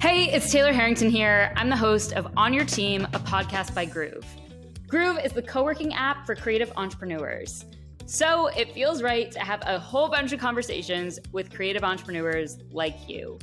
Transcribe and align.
Hey, 0.00 0.32
it's 0.32 0.50
Taylor 0.50 0.72
Harrington 0.72 1.10
here. 1.10 1.52
I'm 1.56 1.68
the 1.68 1.76
host 1.76 2.12
of 2.12 2.32
On 2.36 2.52
Your 2.52 2.64
Team, 2.64 3.04
a 3.12 3.18
podcast 3.18 3.74
by 3.74 3.84
Groove. 3.84 4.24
Groove 4.88 5.18
is 5.24 5.32
the 5.32 5.42
co 5.42 5.62
working 5.62 5.94
app 5.94 6.26
for 6.26 6.34
creative 6.34 6.72
entrepreneurs. 6.76 7.64
So 8.06 8.48
it 8.48 8.72
feels 8.72 9.02
right 9.02 9.30
to 9.32 9.40
have 9.40 9.62
a 9.66 9.78
whole 9.78 10.08
bunch 10.08 10.32
of 10.32 10.40
conversations 10.40 11.18
with 11.32 11.54
creative 11.54 11.84
entrepreneurs 11.84 12.58
like 12.70 13.08
you. 13.08 13.38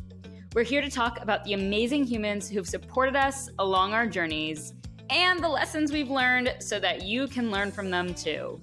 We're 0.53 0.63
here 0.63 0.81
to 0.81 0.89
talk 0.89 1.21
about 1.21 1.43
the 1.43 1.53
amazing 1.53 2.05
humans 2.05 2.49
who've 2.49 2.67
supported 2.67 3.15
us 3.15 3.49
along 3.59 3.93
our 3.93 4.07
journeys 4.07 4.73
and 5.09 5.43
the 5.43 5.49
lessons 5.49 5.91
we've 5.91 6.09
learned 6.09 6.55
so 6.59 6.79
that 6.79 7.03
you 7.03 7.27
can 7.27 7.51
learn 7.51 7.71
from 7.71 7.89
them 7.89 8.13
too. 8.13 8.59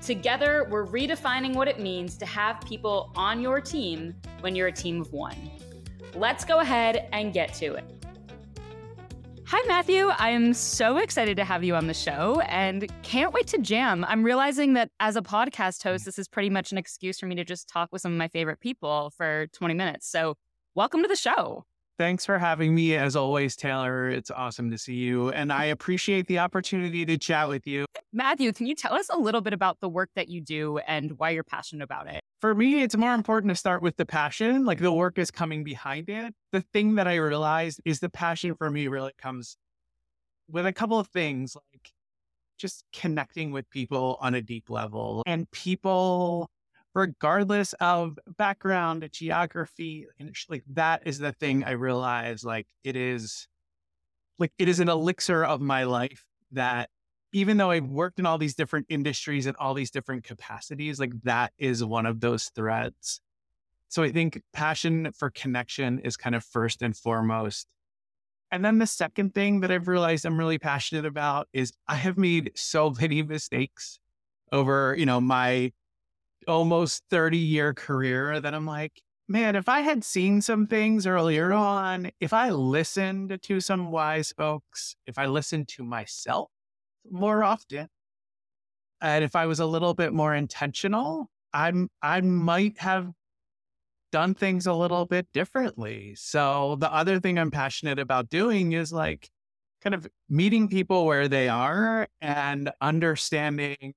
Together, 0.00 0.68
we're 0.70 0.86
redefining 0.86 1.54
what 1.54 1.66
it 1.66 1.80
means 1.80 2.16
to 2.18 2.26
have 2.26 2.60
people 2.60 3.10
on 3.16 3.40
your 3.40 3.60
team 3.60 4.14
when 4.40 4.54
you're 4.54 4.68
a 4.68 4.72
team 4.72 5.00
of 5.00 5.12
one 5.12 5.50
let's 6.14 6.44
go 6.44 6.60
ahead 6.60 7.08
and 7.12 7.32
get 7.32 7.54
to 7.54 7.74
it. 7.74 7.84
Hi, 9.46 9.62
Matthew. 9.68 10.08
I'm 10.18 10.54
so 10.54 10.96
excited 10.96 11.36
to 11.36 11.44
have 11.44 11.62
you 11.62 11.76
on 11.76 11.86
the 11.86 11.94
show 11.94 12.40
and 12.48 12.90
can't 13.02 13.32
wait 13.32 13.46
to 13.48 13.58
jam. 13.58 14.04
I'm 14.08 14.24
realizing 14.24 14.72
that 14.72 14.90
as 15.00 15.16
a 15.16 15.22
podcast 15.22 15.82
host, 15.82 16.04
this 16.06 16.18
is 16.18 16.28
pretty 16.28 16.50
much 16.50 16.72
an 16.72 16.78
excuse 16.78 17.20
for 17.20 17.26
me 17.26 17.34
to 17.34 17.44
just 17.44 17.68
talk 17.68 17.90
with 17.92 18.00
some 18.00 18.12
of 18.12 18.18
my 18.18 18.28
favorite 18.28 18.60
people 18.60 19.12
for 19.16 19.46
20 19.52 19.74
minutes. 19.74 20.10
So, 20.10 20.34
welcome 20.74 21.02
to 21.02 21.08
the 21.08 21.14
show. 21.14 21.64
Thanks 21.96 22.26
for 22.26 22.38
having 22.38 22.74
me. 22.74 22.96
As 22.96 23.14
always, 23.14 23.54
Taylor, 23.54 24.08
it's 24.08 24.30
awesome 24.30 24.70
to 24.72 24.78
see 24.78 24.94
you. 24.94 25.30
And 25.30 25.52
I 25.52 25.66
appreciate 25.66 26.26
the 26.26 26.40
opportunity 26.40 27.06
to 27.06 27.16
chat 27.16 27.48
with 27.48 27.68
you. 27.68 27.86
Matthew, 28.12 28.52
can 28.52 28.66
you 28.66 28.74
tell 28.74 28.94
us 28.94 29.08
a 29.10 29.16
little 29.16 29.40
bit 29.40 29.52
about 29.52 29.78
the 29.80 29.88
work 29.88 30.10
that 30.16 30.28
you 30.28 30.40
do 30.40 30.78
and 30.78 31.12
why 31.18 31.30
you're 31.30 31.44
passionate 31.44 31.84
about 31.84 32.08
it? 32.08 32.20
For 32.40 32.52
me, 32.52 32.82
it's 32.82 32.96
more 32.96 33.14
important 33.14 33.50
to 33.50 33.56
start 33.56 33.80
with 33.80 33.96
the 33.96 34.04
passion, 34.04 34.64
like 34.64 34.78
the 34.78 34.92
work 34.92 35.18
is 35.18 35.30
coming 35.30 35.62
behind 35.62 36.08
it. 36.08 36.34
The 36.50 36.62
thing 36.72 36.96
that 36.96 37.06
I 37.06 37.14
realized 37.16 37.80
is 37.84 38.00
the 38.00 38.10
passion 38.10 38.56
for 38.56 38.70
me 38.70 38.88
really 38.88 39.12
comes 39.16 39.56
with 40.50 40.66
a 40.66 40.72
couple 40.72 40.98
of 40.98 41.06
things 41.08 41.56
like 41.72 41.92
just 42.58 42.84
connecting 42.92 43.52
with 43.52 43.70
people 43.70 44.18
on 44.20 44.34
a 44.34 44.42
deep 44.42 44.68
level 44.68 45.22
and 45.26 45.50
people 45.52 46.48
regardless 46.94 47.72
of 47.74 48.18
background, 48.38 49.08
geography, 49.12 50.06
like 50.48 50.62
that 50.72 51.02
is 51.06 51.18
the 51.18 51.32
thing 51.32 51.64
I 51.64 51.72
realize 51.72 52.44
like 52.44 52.66
it 52.84 52.96
is 52.96 53.48
like 54.38 54.52
it 54.58 54.68
is 54.68 54.80
an 54.80 54.88
elixir 54.88 55.44
of 55.44 55.60
my 55.60 55.84
life 55.84 56.24
that 56.52 56.88
even 57.32 57.56
though 57.56 57.70
I've 57.70 57.88
worked 57.88 58.20
in 58.20 58.26
all 58.26 58.38
these 58.38 58.54
different 58.54 58.86
industries 58.88 59.46
and 59.46 59.56
all 59.56 59.74
these 59.74 59.90
different 59.90 60.22
capacities, 60.22 61.00
like 61.00 61.12
that 61.24 61.52
is 61.58 61.84
one 61.84 62.06
of 62.06 62.20
those 62.20 62.44
threads. 62.54 63.20
So 63.88 64.04
I 64.04 64.12
think 64.12 64.40
passion 64.52 65.10
for 65.12 65.30
connection 65.30 65.98
is 66.00 66.16
kind 66.16 66.36
of 66.36 66.44
first 66.44 66.80
and 66.80 66.96
foremost. 66.96 67.66
And 68.52 68.64
then 68.64 68.78
the 68.78 68.86
second 68.86 69.34
thing 69.34 69.60
that 69.60 69.72
I've 69.72 69.88
realized 69.88 70.24
I'm 70.24 70.38
really 70.38 70.58
passionate 70.58 71.06
about 71.06 71.48
is 71.52 71.72
I 71.88 71.96
have 71.96 72.16
made 72.16 72.52
so 72.54 72.90
many 73.00 73.22
mistakes 73.22 73.98
over, 74.52 74.94
you 74.96 75.06
know, 75.06 75.20
my 75.20 75.72
almost 76.48 77.02
30 77.10 77.38
year 77.38 77.74
career 77.74 78.40
that 78.40 78.54
I'm 78.54 78.66
like, 78.66 79.02
man, 79.28 79.56
if 79.56 79.68
I 79.68 79.80
had 79.80 80.04
seen 80.04 80.40
some 80.40 80.66
things 80.66 81.06
earlier 81.06 81.52
on, 81.52 82.10
if 82.20 82.32
I 82.32 82.50
listened 82.50 83.38
to 83.42 83.60
some 83.60 83.90
wise 83.90 84.32
folks, 84.32 84.96
if 85.06 85.18
I 85.18 85.26
listened 85.26 85.68
to 85.68 85.84
myself 85.84 86.50
more 87.10 87.44
often, 87.44 87.88
and 89.00 89.24
if 89.24 89.36
I 89.36 89.46
was 89.46 89.60
a 89.60 89.66
little 89.66 89.94
bit 89.94 90.12
more 90.12 90.34
intentional, 90.34 91.30
I'm 91.52 91.88
I 92.02 92.20
might 92.20 92.78
have 92.78 93.10
done 94.12 94.34
things 94.34 94.66
a 94.66 94.72
little 94.72 95.06
bit 95.06 95.26
differently. 95.34 96.14
So 96.16 96.76
the 96.78 96.92
other 96.92 97.18
thing 97.20 97.38
I'm 97.38 97.50
passionate 97.50 97.98
about 97.98 98.30
doing 98.30 98.72
is 98.72 98.92
like 98.92 99.28
kind 99.82 99.94
of 99.94 100.06
meeting 100.28 100.68
people 100.68 101.04
where 101.04 101.28
they 101.28 101.48
are 101.48 102.08
and 102.20 102.70
understanding 102.80 103.94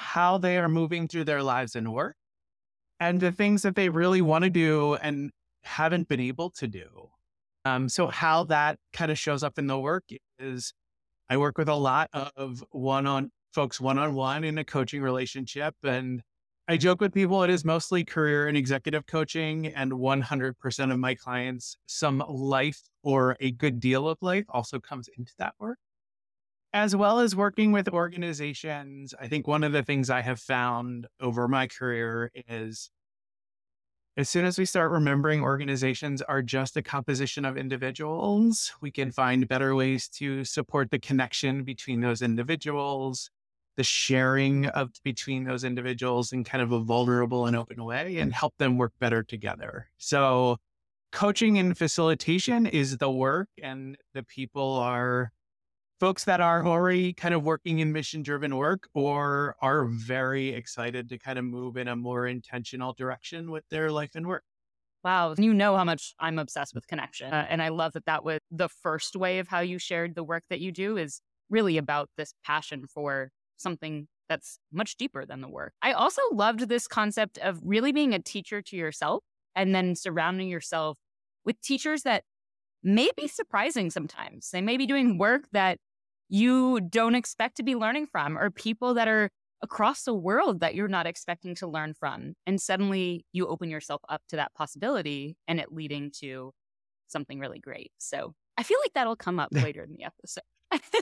how 0.00 0.38
they 0.38 0.56
are 0.56 0.68
moving 0.68 1.06
through 1.06 1.24
their 1.24 1.42
lives 1.42 1.76
and 1.76 1.92
work 1.92 2.16
and 2.98 3.20
the 3.20 3.30
things 3.30 3.60
that 3.62 3.76
they 3.76 3.90
really 3.90 4.22
want 4.22 4.44
to 4.44 4.50
do 4.50 4.94
and 4.94 5.30
haven't 5.62 6.08
been 6.08 6.20
able 6.20 6.48
to 6.50 6.66
do. 6.66 7.10
Um, 7.66 7.88
so, 7.90 8.06
how 8.06 8.44
that 8.44 8.78
kind 8.94 9.10
of 9.10 9.18
shows 9.18 9.42
up 9.42 9.58
in 9.58 9.66
the 9.66 9.78
work 9.78 10.04
is 10.38 10.72
I 11.28 11.36
work 11.36 11.58
with 11.58 11.68
a 11.68 11.74
lot 11.74 12.08
of 12.12 12.64
one 12.70 13.06
on 13.06 13.30
folks 13.52 13.78
one 13.78 13.98
on 13.98 14.14
one 14.14 14.42
in 14.42 14.56
a 14.56 14.64
coaching 14.64 15.02
relationship. 15.02 15.74
And 15.84 16.22
I 16.66 16.78
joke 16.78 17.02
with 17.02 17.12
people, 17.12 17.42
it 17.42 17.50
is 17.50 17.64
mostly 17.64 18.02
career 18.02 18.48
and 18.48 18.56
executive 18.56 19.06
coaching. 19.06 19.66
And 19.66 19.92
100% 19.92 20.92
of 20.92 20.98
my 20.98 21.14
clients, 21.14 21.76
some 21.86 22.24
life 22.26 22.80
or 23.02 23.36
a 23.40 23.50
good 23.50 23.80
deal 23.80 24.08
of 24.08 24.16
life 24.22 24.46
also 24.48 24.80
comes 24.80 25.08
into 25.18 25.32
that 25.38 25.54
work 25.58 25.78
as 26.72 26.94
well 26.94 27.20
as 27.20 27.34
working 27.34 27.72
with 27.72 27.88
organizations, 27.88 29.14
I 29.20 29.28
think 29.28 29.46
one 29.46 29.64
of 29.64 29.72
the 29.72 29.82
things 29.82 30.10
I 30.10 30.20
have 30.20 30.40
found 30.40 31.06
over 31.20 31.48
my 31.48 31.66
career 31.66 32.30
is 32.48 32.90
as 34.16 34.28
soon 34.28 34.44
as 34.44 34.58
we 34.58 34.64
start 34.64 34.90
remembering 34.90 35.40
organizations 35.40 36.20
are 36.20 36.42
just 36.42 36.76
a 36.76 36.82
composition 36.82 37.44
of 37.44 37.56
individuals, 37.56 38.72
we 38.80 38.90
can 38.90 39.10
find 39.10 39.48
better 39.48 39.74
ways 39.74 40.08
to 40.08 40.44
support 40.44 40.90
the 40.90 40.98
connection 40.98 41.64
between 41.64 42.00
those 42.00 42.20
individuals, 42.20 43.30
the 43.76 43.84
sharing 43.84 44.66
of 44.66 44.90
between 45.04 45.44
those 45.44 45.64
individuals 45.64 46.32
in 46.32 46.44
kind 46.44 46.62
of 46.62 46.72
a 46.72 46.80
vulnerable 46.80 47.46
and 47.46 47.56
open 47.56 47.82
way 47.84 48.18
and 48.18 48.32
help 48.34 48.52
them 48.58 48.76
work 48.76 48.92
better 49.00 49.22
together. 49.22 49.88
So 49.96 50.58
coaching 51.12 51.58
and 51.58 51.78
facilitation 51.78 52.66
is 52.66 52.98
the 52.98 53.10
work 53.10 53.48
and 53.62 53.96
the 54.12 54.22
people 54.22 54.74
are 54.74 55.30
folks 56.00 56.24
that 56.24 56.40
are 56.40 56.66
already 56.66 57.12
kind 57.12 57.34
of 57.34 57.44
working 57.44 57.80
in 57.80 57.92
mission 57.92 58.22
driven 58.22 58.56
work 58.56 58.88
or 58.94 59.54
are 59.60 59.84
very 59.84 60.48
excited 60.48 61.10
to 61.10 61.18
kind 61.18 61.38
of 61.38 61.44
move 61.44 61.76
in 61.76 61.88
a 61.88 61.94
more 61.94 62.26
intentional 62.26 62.94
direction 62.94 63.50
with 63.50 63.64
their 63.68 63.92
life 63.92 64.12
and 64.14 64.26
work. 64.26 64.42
Wow. 65.04 65.34
You 65.36 65.52
know 65.52 65.76
how 65.76 65.84
much 65.84 66.14
I'm 66.18 66.38
obsessed 66.38 66.74
with 66.74 66.86
connection. 66.86 67.32
Uh, 67.32 67.46
and 67.48 67.62
I 67.62 67.68
love 67.68 67.92
that 67.92 68.06
that 68.06 68.24
was 68.24 68.38
the 68.50 68.68
first 68.68 69.14
way 69.14 69.38
of 69.38 69.48
how 69.48 69.60
you 69.60 69.78
shared 69.78 70.14
the 70.14 70.24
work 70.24 70.44
that 70.48 70.60
you 70.60 70.72
do 70.72 70.96
is 70.96 71.20
really 71.50 71.76
about 71.76 72.08
this 72.16 72.32
passion 72.44 72.86
for 72.86 73.30
something 73.58 74.08
that's 74.28 74.58
much 74.72 74.96
deeper 74.96 75.26
than 75.26 75.42
the 75.42 75.48
work. 75.48 75.74
I 75.82 75.92
also 75.92 76.22
loved 76.32 76.68
this 76.68 76.86
concept 76.86 77.36
of 77.38 77.60
really 77.62 77.92
being 77.92 78.14
a 78.14 78.18
teacher 78.18 78.62
to 78.62 78.76
yourself 78.76 79.22
and 79.54 79.74
then 79.74 79.94
surrounding 79.96 80.48
yourself 80.48 80.96
with 81.44 81.60
teachers 81.60 82.04
that 82.04 82.24
may 82.82 83.10
be 83.16 83.28
surprising 83.28 83.90
sometimes. 83.90 84.50
They 84.50 84.62
may 84.62 84.76
be 84.76 84.86
doing 84.86 85.18
work 85.18 85.44
that 85.52 85.78
you 86.30 86.80
don't 86.80 87.14
expect 87.14 87.56
to 87.56 87.62
be 87.62 87.74
learning 87.74 88.06
from 88.06 88.38
or 88.38 88.50
people 88.50 88.94
that 88.94 89.08
are 89.08 89.30
across 89.62 90.04
the 90.04 90.14
world 90.14 90.60
that 90.60 90.74
you're 90.74 90.88
not 90.88 91.06
expecting 91.06 91.54
to 91.56 91.66
learn 91.66 91.92
from. 91.92 92.34
And 92.46 92.60
suddenly 92.60 93.26
you 93.32 93.46
open 93.46 93.68
yourself 93.68 94.00
up 94.08 94.22
to 94.28 94.36
that 94.36 94.54
possibility 94.54 95.36
and 95.46 95.60
it 95.60 95.72
leading 95.72 96.10
to 96.20 96.52
something 97.08 97.38
really 97.38 97.58
great. 97.58 97.90
So 97.98 98.34
I 98.56 98.62
feel 98.62 98.78
like 98.82 98.92
that'll 98.94 99.16
come 99.16 99.38
up 99.38 99.50
later 99.52 99.82
in 99.82 99.92
the 99.92 100.04
episode. 100.04 100.44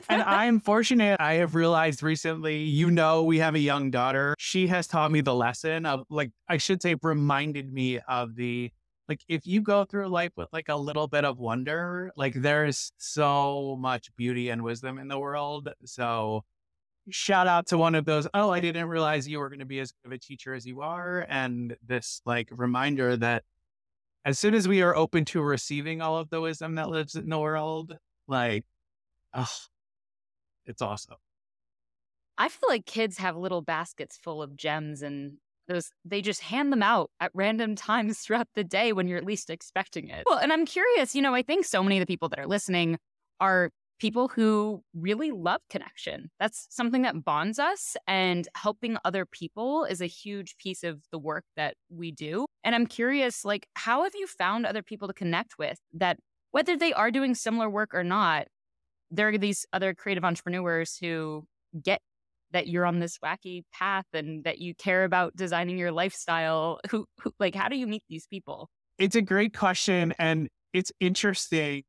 and 0.09 0.21
I'm 0.23 0.59
fortunate. 0.59 1.19
I 1.19 1.35
have 1.35 1.55
realized 1.55 2.01
recently, 2.01 2.63
you 2.63 2.89
know, 2.89 3.23
we 3.23 3.37
have 3.37 3.55
a 3.55 3.59
young 3.59 3.91
daughter. 3.91 4.35
She 4.39 4.67
has 4.67 4.87
taught 4.87 5.11
me 5.11 5.21
the 5.21 5.35
lesson 5.35 5.85
of, 5.85 6.05
like, 6.09 6.31
I 6.47 6.57
should 6.57 6.81
say, 6.81 6.95
reminded 7.01 7.71
me 7.71 7.99
of 7.99 8.35
the 8.35 8.71
like 9.09 9.25
if 9.27 9.47
you 9.47 9.61
go 9.61 9.85
through 9.85 10.07
life 10.07 10.31
with 10.37 10.47
like 10.53 10.69
a 10.69 10.75
little 10.75 11.07
bit 11.07 11.25
of 11.25 11.39
wonder, 11.39 12.11
like 12.15 12.35
there's 12.35 12.91
so 12.97 13.75
much 13.79 14.15
beauty 14.15 14.49
and 14.49 14.63
wisdom 14.63 14.99
in 14.99 15.07
the 15.07 15.17
world. 15.17 15.67
So 15.83 16.43
shout 17.09 17.47
out 17.47 17.65
to 17.67 17.77
one 17.77 17.95
of 17.95 18.05
those, 18.05 18.27
oh, 18.35 18.51
I 18.51 18.59
didn't 18.59 18.87
realize 18.87 19.27
you 19.27 19.39
were 19.39 19.49
going 19.49 19.59
to 19.59 19.65
be 19.65 19.79
as 19.79 19.91
good 19.91 20.09
of 20.09 20.11
a 20.11 20.19
teacher 20.19 20.53
as 20.53 20.63
you 20.63 20.81
are. 20.81 21.25
And 21.27 21.75
this 21.85 22.21
like 22.23 22.49
reminder 22.51 23.17
that 23.17 23.43
as 24.25 24.37
soon 24.37 24.53
as 24.53 24.67
we 24.67 24.83
are 24.83 24.95
open 24.95 25.25
to 25.25 25.41
receiving 25.41 26.01
all 26.01 26.17
of 26.17 26.29
the 26.29 26.39
wisdom 26.39 26.75
that 26.75 26.89
lives 26.89 27.15
in 27.15 27.29
the 27.29 27.39
world, 27.39 27.97
like, 28.27 28.63
oh, 29.33 29.47
it's 30.67 30.83
awesome. 30.83 31.17
I 32.37 32.47
feel 32.47 32.69
like 32.69 32.85
kids 32.85 33.17
have 33.17 33.35
little 33.35 33.63
baskets 33.63 34.17
full 34.17 34.43
of 34.43 34.55
gems 34.55 35.01
and 35.01 35.37
those 35.69 35.91
they 36.03 36.21
just 36.21 36.41
hand 36.41 36.73
them 36.73 36.83
out 36.83 37.09
at 37.21 37.31
random 37.33 37.75
times 37.75 38.19
throughout 38.19 38.47
the 38.55 38.63
day 38.63 38.91
when 38.91 39.07
you're 39.07 39.21
least 39.21 39.49
expecting 39.49 40.09
it. 40.09 40.23
Well, 40.25 40.39
and 40.39 40.51
I'm 40.51 40.65
curious, 40.65 41.15
you 41.15 41.21
know, 41.21 41.33
I 41.33 41.43
think 41.43 41.65
so 41.65 41.81
many 41.81 41.97
of 41.97 42.01
the 42.01 42.11
people 42.11 42.27
that 42.29 42.39
are 42.39 42.47
listening 42.47 42.97
are 43.39 43.69
people 43.99 44.29
who 44.29 44.81
really 44.93 45.31
love 45.31 45.61
connection. 45.69 46.31
That's 46.39 46.67
something 46.69 47.01
that 47.03 47.23
bonds 47.23 47.59
us 47.59 47.95
and 48.07 48.47
helping 48.55 48.97
other 49.05 49.25
people 49.25 49.83
is 49.83 50.01
a 50.01 50.05
huge 50.05 50.55
piece 50.57 50.83
of 50.83 51.01
the 51.11 51.19
work 51.19 51.43
that 51.55 51.75
we 51.89 52.11
do. 52.11 52.45
And 52.63 52.75
I'm 52.75 52.87
curious 52.87 53.45
like 53.45 53.67
how 53.75 54.03
have 54.03 54.13
you 54.15 54.25
found 54.25 54.65
other 54.65 54.81
people 54.81 55.07
to 55.07 55.13
connect 55.13 55.57
with 55.59 55.77
that 55.93 56.17
whether 56.51 56.75
they 56.75 56.93
are 56.93 57.11
doing 57.11 57.35
similar 57.35 57.69
work 57.69 57.93
or 57.93 58.03
not, 58.03 58.47
there 59.11 59.27
are 59.29 59.37
these 59.37 59.65
other 59.73 59.93
creative 59.93 60.23
entrepreneurs 60.23 60.97
who 60.97 61.45
get 61.83 62.01
that 62.51 62.67
you're 62.67 62.85
on 62.85 62.99
this 62.99 63.17
wacky 63.19 63.63
path 63.73 64.05
and 64.13 64.43
that 64.43 64.59
you 64.59 64.73
care 64.75 65.03
about 65.03 65.35
designing 65.35 65.77
your 65.77 65.91
lifestyle 65.91 66.79
who, 66.89 67.05
who 67.21 67.31
like 67.39 67.55
how 67.55 67.67
do 67.67 67.77
you 67.77 67.87
meet 67.87 68.03
these 68.09 68.27
people 68.27 68.69
it's 68.97 69.15
a 69.15 69.21
great 69.21 69.55
question 69.55 70.13
and 70.19 70.49
it's 70.73 70.91
interesting 70.99 71.83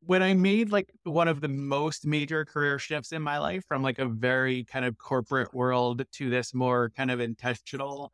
when 0.00 0.22
I 0.22 0.34
made 0.34 0.70
like 0.70 0.90
one 1.02 1.26
of 1.26 1.40
the 1.40 1.48
most 1.48 2.06
major 2.06 2.44
career 2.44 2.78
shifts 2.78 3.12
in 3.12 3.22
my 3.22 3.38
life 3.38 3.64
from 3.66 3.82
like 3.82 3.98
a 3.98 4.06
very 4.06 4.64
kind 4.64 4.84
of 4.84 4.96
corporate 4.98 5.52
world 5.52 6.04
to 6.12 6.30
this 6.30 6.54
more 6.54 6.90
kind 6.96 7.10
of 7.10 7.18
intentional 7.18 8.12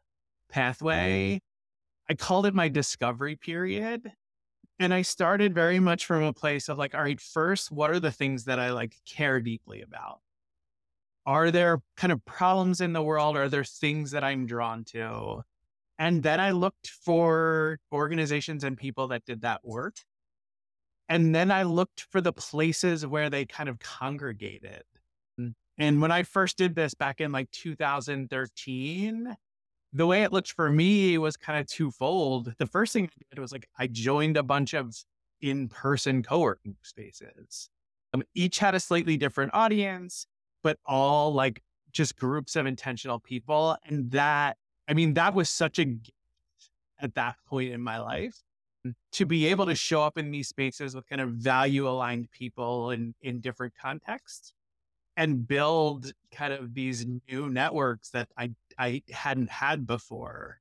pathway, 0.51 1.41
I 2.09 2.15
called 2.15 2.47
it 2.47 2.55
my 2.55 2.69
discovery 2.69 3.37
period. 3.37 4.11
And 4.79 4.93
I 4.93 5.03
started 5.03 5.55
very 5.55 5.79
much 5.79 6.07
from 6.07 6.23
a 6.23 6.33
place 6.33 6.69
of 6.69 6.79
like, 6.79 6.95
all 6.95 7.03
right, 7.03 7.21
first, 7.21 7.71
what 7.71 7.91
are 7.91 8.01
the 8.01 8.11
things 8.11 8.45
that 8.45 8.59
I 8.59 8.73
like 8.73 8.97
care 9.07 9.41
deeply 9.41 9.83
about? 9.83 10.21
Are 11.25 11.51
there 11.51 11.81
kind 11.97 12.13
of 12.13 12.25
problems 12.25 12.81
in 12.81 12.93
the 12.93 13.03
world? 13.03 13.37
Are 13.37 13.49
there 13.49 13.65
things 13.65 14.11
that 14.11 14.25
I'm 14.25 14.47
drawn 14.47 14.85
to? 14.87 15.43
And 15.99 16.23
then 16.23 16.41
I 16.41 16.51
looked 16.51 16.89
for 16.89 17.79
organizations 17.93 18.65
and 18.65 18.77
people 18.77 19.09
that 19.09 19.25
did 19.25 19.43
that 19.43 19.61
work. 19.65 19.97
And 21.09 21.35
then 21.35 21.51
I 21.51 21.63
looked 21.65 22.07
for 22.11 22.21
the 22.21 22.33
places 22.33 23.07
where 23.07 23.31
they 23.31 23.45
kind 23.45 23.69
of 23.69 23.79
congregated. 23.79 24.83
Mm. 25.39 25.55
And 25.79 26.01
when 26.01 26.11
I 26.11 26.23
first 26.23 26.57
did 26.57 26.75
this 26.75 26.95
back 26.95 27.21
in 27.21 27.33
like 27.33 27.51
2013, 27.51 29.37
the 29.93 30.07
way 30.07 30.23
it 30.23 30.33
looked 30.33 30.53
for 30.53 30.71
me 30.71 31.19
was 31.19 31.37
kind 31.37 31.61
of 31.61 31.67
twofold. 31.67 32.55
The 32.59 32.67
first 32.67 32.93
thing 32.93 33.11
I 33.15 33.35
did 33.35 33.41
was 33.41 33.53
like 33.53 33.69
I 33.79 33.87
joined 33.87 34.37
a 34.37 34.43
bunch 34.43 34.75
of 34.75 34.97
in-person 35.41 36.23
co-working 36.23 36.77
spaces. 36.83 37.69
Um, 38.15 38.23
each 38.35 38.59
had 38.59 38.75
a 38.75 38.81
slightly 38.81 39.17
different 39.17 39.53
audience, 39.55 40.27
but 40.63 40.79
all 40.87 41.33
like 41.33 41.63
just 41.93 42.17
groups 42.17 42.57
of 42.57 42.67
intentional 42.67 43.19
people. 43.19 43.77
And 43.85 44.11
that, 44.13 44.57
I 44.89 44.95
mean, 44.95 45.15
that 45.15 45.35
was 45.35 45.51
such 45.51 45.79
a 45.79 45.85
gift 45.85 46.11
at 47.01 47.15
that 47.15 47.37
point 47.47 47.73
in 47.73 47.81
my 47.81 47.99
life 47.99 48.37
mm. 48.87 48.95
to 49.13 49.27
be 49.27 49.47
able 49.47 49.67
to 49.67 49.75
show 49.75 50.03
up 50.03 50.17
in 50.17 50.31
these 50.31 50.49
spaces 50.49 50.95
with 50.95 51.09
kind 51.09 51.21
of 51.21 51.31
value 51.31 51.89
aligned 51.89 52.31
people 52.31 52.91
in, 52.91 53.15
in 53.21 53.41
different 53.41 53.75
contexts 53.81 54.53
and 55.17 55.47
build 55.47 56.13
kind 56.35 56.53
of 56.53 56.75
these 56.75 57.05
new 57.31 57.49
networks 57.49 58.11
that 58.11 58.29
I, 58.37 58.53
I 58.79 59.03
hadn't 59.11 59.51
had 59.51 59.87
before. 59.87 60.61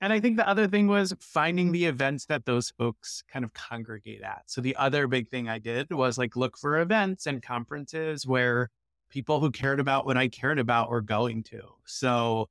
And 0.00 0.12
I 0.12 0.20
think 0.20 0.36
the 0.36 0.48
other 0.48 0.68
thing 0.68 0.86
was 0.86 1.12
finding 1.18 1.72
the 1.72 1.86
events 1.86 2.26
that 2.26 2.46
those 2.46 2.70
folks 2.70 3.24
kind 3.30 3.44
of 3.44 3.52
congregate 3.52 4.22
at. 4.22 4.42
So 4.46 4.60
the 4.60 4.76
other 4.76 5.08
big 5.08 5.28
thing 5.28 5.48
I 5.48 5.58
did 5.58 5.90
was 5.90 6.16
like 6.16 6.36
look 6.36 6.56
for 6.56 6.80
events 6.80 7.26
and 7.26 7.42
conferences 7.42 8.24
where 8.26 8.70
people 9.10 9.40
who 9.40 9.50
cared 9.50 9.80
about 9.80 10.06
what 10.06 10.16
I 10.16 10.28
cared 10.28 10.58
about 10.58 10.90
were 10.90 11.00
going 11.00 11.42
to. 11.44 11.62
So 11.84 12.48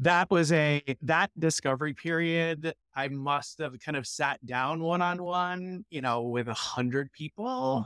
that 0.00 0.30
was 0.30 0.52
a 0.52 0.82
that 1.02 1.30
discovery 1.38 1.92
period 1.92 2.72
i 2.94 3.08
must 3.08 3.58
have 3.58 3.78
kind 3.80 3.96
of 3.96 4.06
sat 4.06 4.44
down 4.46 4.80
one-on-one 4.80 5.84
you 5.90 6.00
know 6.00 6.22
with 6.22 6.48
a 6.48 6.54
hundred 6.54 7.10
people 7.12 7.84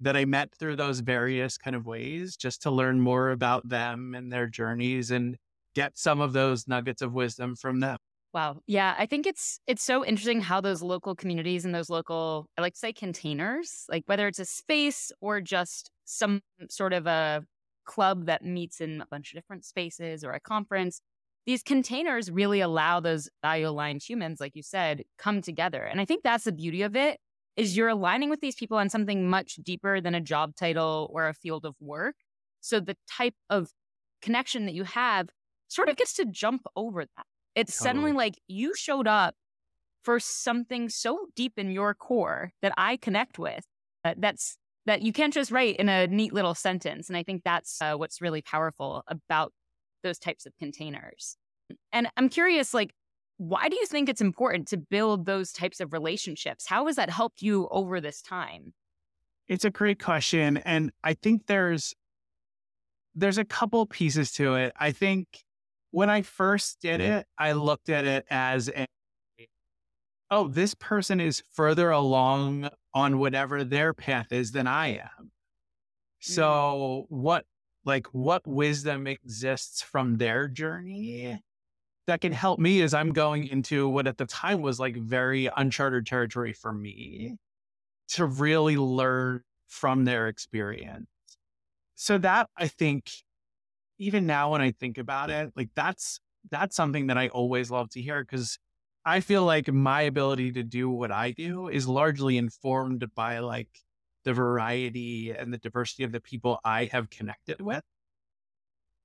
that 0.00 0.16
i 0.16 0.24
met 0.24 0.50
through 0.58 0.74
those 0.74 1.00
various 1.00 1.58
kind 1.58 1.76
of 1.76 1.86
ways 1.86 2.36
just 2.36 2.62
to 2.62 2.70
learn 2.70 2.98
more 2.98 3.30
about 3.30 3.68
them 3.68 4.14
and 4.14 4.32
their 4.32 4.46
journeys 4.46 5.10
and 5.10 5.36
get 5.74 5.96
some 5.98 6.20
of 6.20 6.32
those 6.32 6.66
nuggets 6.66 7.02
of 7.02 7.12
wisdom 7.12 7.54
from 7.54 7.80
them 7.80 7.98
wow 8.32 8.56
yeah 8.66 8.94
i 8.98 9.06
think 9.06 9.26
it's 9.26 9.60
it's 9.66 9.82
so 9.82 10.04
interesting 10.04 10.40
how 10.40 10.60
those 10.60 10.82
local 10.82 11.14
communities 11.14 11.64
and 11.64 11.74
those 11.74 11.90
local 11.90 12.46
i 12.56 12.62
like 12.62 12.74
to 12.74 12.78
say 12.78 12.92
containers 12.92 13.84
like 13.88 14.04
whether 14.06 14.28
it's 14.28 14.38
a 14.38 14.44
space 14.44 15.10
or 15.20 15.40
just 15.40 15.90
some 16.04 16.40
sort 16.68 16.92
of 16.92 17.06
a 17.06 17.44
club 17.84 18.26
that 18.26 18.44
meets 18.44 18.80
in 18.80 19.00
a 19.00 19.06
bunch 19.10 19.32
of 19.32 19.36
different 19.36 19.64
spaces 19.64 20.22
or 20.22 20.32
a 20.32 20.40
conference 20.40 21.00
these 21.46 21.62
containers 21.62 22.30
really 22.30 22.60
allow 22.60 23.00
those 23.00 23.28
value 23.42 23.68
aligned 23.68 24.02
humans, 24.02 24.40
like 24.40 24.54
you 24.54 24.62
said, 24.62 25.02
come 25.18 25.40
together. 25.42 25.82
And 25.82 26.00
I 26.00 26.04
think 26.04 26.22
that's 26.22 26.44
the 26.44 26.52
beauty 26.52 26.82
of 26.82 26.94
it 26.94 27.18
is 27.56 27.76
you're 27.76 27.88
aligning 27.88 28.30
with 28.30 28.40
these 28.40 28.54
people 28.54 28.78
on 28.78 28.88
something 28.88 29.28
much 29.28 29.56
deeper 29.56 30.00
than 30.00 30.14
a 30.14 30.20
job 30.20 30.54
title 30.54 31.10
or 31.12 31.28
a 31.28 31.34
field 31.34 31.64
of 31.64 31.74
work. 31.80 32.14
So 32.60 32.78
the 32.78 32.96
type 33.10 33.34
of 33.48 33.70
connection 34.22 34.66
that 34.66 34.74
you 34.74 34.84
have 34.84 35.30
sort 35.68 35.88
of 35.88 35.96
gets 35.96 36.14
to 36.14 36.24
jump 36.24 36.62
over 36.76 37.04
that. 37.04 37.26
It's 37.54 37.76
totally. 37.76 37.88
suddenly 37.88 38.12
like 38.12 38.40
you 38.48 38.74
showed 38.74 39.06
up 39.06 39.34
for 40.02 40.18
something 40.18 40.88
so 40.88 41.26
deep 41.36 41.54
in 41.56 41.70
your 41.70 41.94
core 41.94 42.52
that 42.62 42.72
I 42.76 42.96
connect 42.96 43.38
with. 43.38 43.64
Uh, 44.04 44.14
that's 44.16 44.56
that 44.86 45.02
you 45.02 45.12
can't 45.12 45.34
just 45.34 45.50
write 45.50 45.76
in 45.76 45.88
a 45.88 46.06
neat 46.06 46.32
little 46.32 46.54
sentence. 46.54 47.08
And 47.08 47.16
I 47.16 47.22
think 47.22 47.42
that's 47.44 47.80
uh, 47.82 47.94
what's 47.94 48.20
really 48.20 48.42
powerful 48.42 49.02
about 49.08 49.52
those 50.02 50.18
types 50.18 50.46
of 50.46 50.52
containers. 50.58 51.36
And 51.92 52.08
I'm 52.16 52.28
curious, 52.28 52.72
like, 52.72 52.94
why 53.36 53.68
do 53.68 53.76
you 53.76 53.86
think 53.86 54.08
it's 54.08 54.20
important 54.20 54.68
to 54.68 54.76
build 54.76 55.26
those 55.26 55.52
types 55.52 55.80
of 55.80 55.92
relationships? 55.92 56.66
How 56.66 56.86
has 56.86 56.96
that 56.96 57.10
helped 57.10 57.42
you 57.42 57.68
over 57.70 58.00
this 58.00 58.22
time? 58.22 58.72
It's 59.48 59.64
a 59.64 59.70
great 59.70 60.02
question. 60.02 60.56
And 60.58 60.92
I 61.04 61.14
think 61.14 61.46
there's 61.46 61.94
there's 63.14 63.38
a 63.38 63.44
couple 63.44 63.84
pieces 63.86 64.32
to 64.32 64.54
it. 64.54 64.72
I 64.78 64.92
think 64.92 65.26
when 65.90 66.10
I 66.10 66.22
first 66.22 66.80
did 66.80 67.00
it, 67.00 67.26
I 67.38 67.52
looked 67.52 67.88
at 67.88 68.04
it 68.04 68.24
as 68.30 68.68
a 68.68 68.86
oh, 70.30 70.46
this 70.46 70.74
person 70.74 71.20
is 71.20 71.42
further 71.52 71.90
along 71.90 72.68
on 72.94 73.18
whatever 73.18 73.64
their 73.64 73.92
path 73.92 74.30
is 74.30 74.52
than 74.52 74.66
I 74.66 74.98
am. 74.98 75.00
Mm. 75.20 75.28
So 76.20 77.06
what 77.08 77.44
like 77.84 78.06
what 78.08 78.46
wisdom 78.46 79.06
exists 79.06 79.82
from 79.82 80.18
their 80.18 80.48
journey 80.48 81.40
that 82.06 82.20
can 82.20 82.32
help 82.32 82.58
me 82.58 82.82
as 82.82 82.92
I'm 82.92 83.12
going 83.12 83.46
into 83.46 83.88
what 83.88 84.06
at 84.06 84.18
the 84.18 84.26
time 84.26 84.60
was 84.60 84.78
like 84.78 84.96
very 84.96 85.48
uncharted 85.56 86.06
territory 86.06 86.52
for 86.52 86.72
me 86.72 87.36
to 88.08 88.26
really 88.26 88.76
learn 88.76 89.42
from 89.68 90.04
their 90.04 90.28
experience. 90.28 91.06
So 91.94 92.18
that 92.18 92.48
I 92.56 92.66
think 92.66 93.10
even 94.00 94.26
now 94.26 94.50
when 94.50 94.62
I 94.62 94.72
think 94.72 94.98
about 94.98 95.30
it, 95.30 95.52
like 95.54 95.68
that's 95.76 96.20
that's 96.50 96.74
something 96.74 97.08
that 97.08 97.18
I 97.18 97.28
always 97.28 97.70
love 97.70 97.90
to 97.90 98.00
hear 98.00 98.24
because 98.24 98.58
I 99.04 99.20
feel 99.20 99.44
like 99.44 99.70
my 99.70 100.00
ability 100.02 100.52
to 100.52 100.62
do 100.62 100.88
what 100.88 101.12
I 101.12 101.32
do 101.32 101.68
is 101.68 101.86
largely 101.86 102.38
informed 102.38 103.04
by 103.14 103.38
like 103.40 103.68
the 104.24 104.32
variety 104.32 105.32
and 105.32 105.52
the 105.52 105.58
diversity 105.58 106.02
of 106.02 106.12
the 106.12 106.20
people 106.20 106.58
I 106.64 106.86
have 106.86 107.10
connected 107.10 107.60
with. 107.60 107.82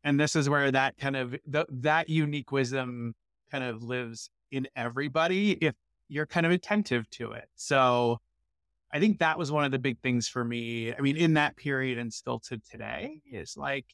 And 0.04 0.18
this 0.18 0.36
is 0.36 0.50
where 0.50 0.72
that 0.72 0.98
kind 0.98 1.18
of 1.18 1.36
the, 1.46 1.66
that 1.70 2.08
unique 2.08 2.52
wisdom 2.54 3.16
kind 3.52 3.66
of 3.66 3.84
lives 3.84 4.30
in 4.50 4.68
everybody 4.78 5.52
if 5.52 5.76
you're 6.08 6.26
kind 6.26 6.46
of 6.46 6.54
attentive 6.54 7.10
to 7.12 7.34
it. 7.34 7.50
So 7.56 8.20
I 8.94 9.00
think 9.02 9.20
that 9.20 9.38
was 9.38 9.52
one 9.52 9.66
of 9.66 9.72
the 9.72 9.80
big 9.80 10.00
things 10.00 10.30
for 10.30 10.46
me. 10.46 10.94
I 10.94 11.02
mean, 11.02 11.18
in 11.18 11.34
that 11.34 11.58
period 11.58 11.98
and 11.98 12.14
still 12.14 12.40
to 12.42 12.60
today 12.60 13.20
is 13.30 13.58
like 13.58 13.88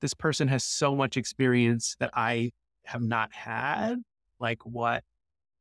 this 0.00 0.14
person 0.14 0.48
has 0.48 0.64
so 0.64 0.94
much 0.94 1.16
experience 1.16 1.96
that 2.00 2.10
I 2.14 2.50
have 2.84 3.02
not 3.02 3.32
had. 3.32 3.96
Like 4.38 4.64
what 4.64 5.04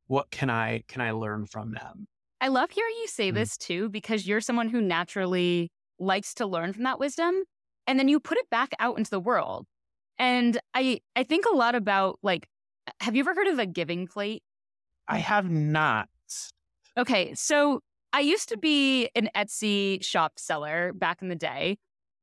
what 0.07 0.31
can 0.31 0.49
I 0.49 0.83
can 0.87 1.01
I 1.01 1.11
learn 1.11 1.45
from 1.45 1.73
them? 1.73 2.07
I 2.41 2.47
love 2.47 2.71
hearing 2.71 2.95
you 3.01 3.07
say 3.07 3.31
mm 3.31 3.35
this 3.35 3.57
too, 3.57 3.89
because 3.89 4.27
you're 4.27 4.41
someone 4.41 4.69
who 4.69 4.81
naturally 4.81 5.71
likes 5.99 6.33
to 6.35 6.45
learn 6.45 6.73
from 6.73 6.83
that 6.83 6.99
wisdom. 6.99 7.43
And 7.87 7.99
then 7.99 8.07
you 8.07 8.19
put 8.19 8.37
it 8.37 8.49
back 8.49 8.69
out 8.79 8.97
into 8.97 9.09
the 9.09 9.19
world. 9.19 9.65
And 10.17 10.59
I 10.73 11.01
I 11.15 11.23
think 11.23 11.45
a 11.45 11.55
lot 11.55 11.75
about 11.75 12.19
like, 12.23 12.47
have 13.01 13.15
you 13.15 13.21
ever 13.21 13.35
heard 13.35 13.47
of 13.47 13.59
a 13.59 13.65
giving 13.65 14.07
plate? 14.07 14.43
I 15.07 15.17
have 15.17 15.49
not. 15.49 16.07
Okay. 16.97 17.33
So 17.33 17.81
I 18.13 18.21
used 18.21 18.49
to 18.49 18.57
be 18.57 19.09
an 19.15 19.29
Etsy 19.35 20.03
shop 20.03 20.33
seller 20.37 20.93
back 20.93 21.21
in 21.21 21.29
the 21.29 21.35
day. 21.35 21.77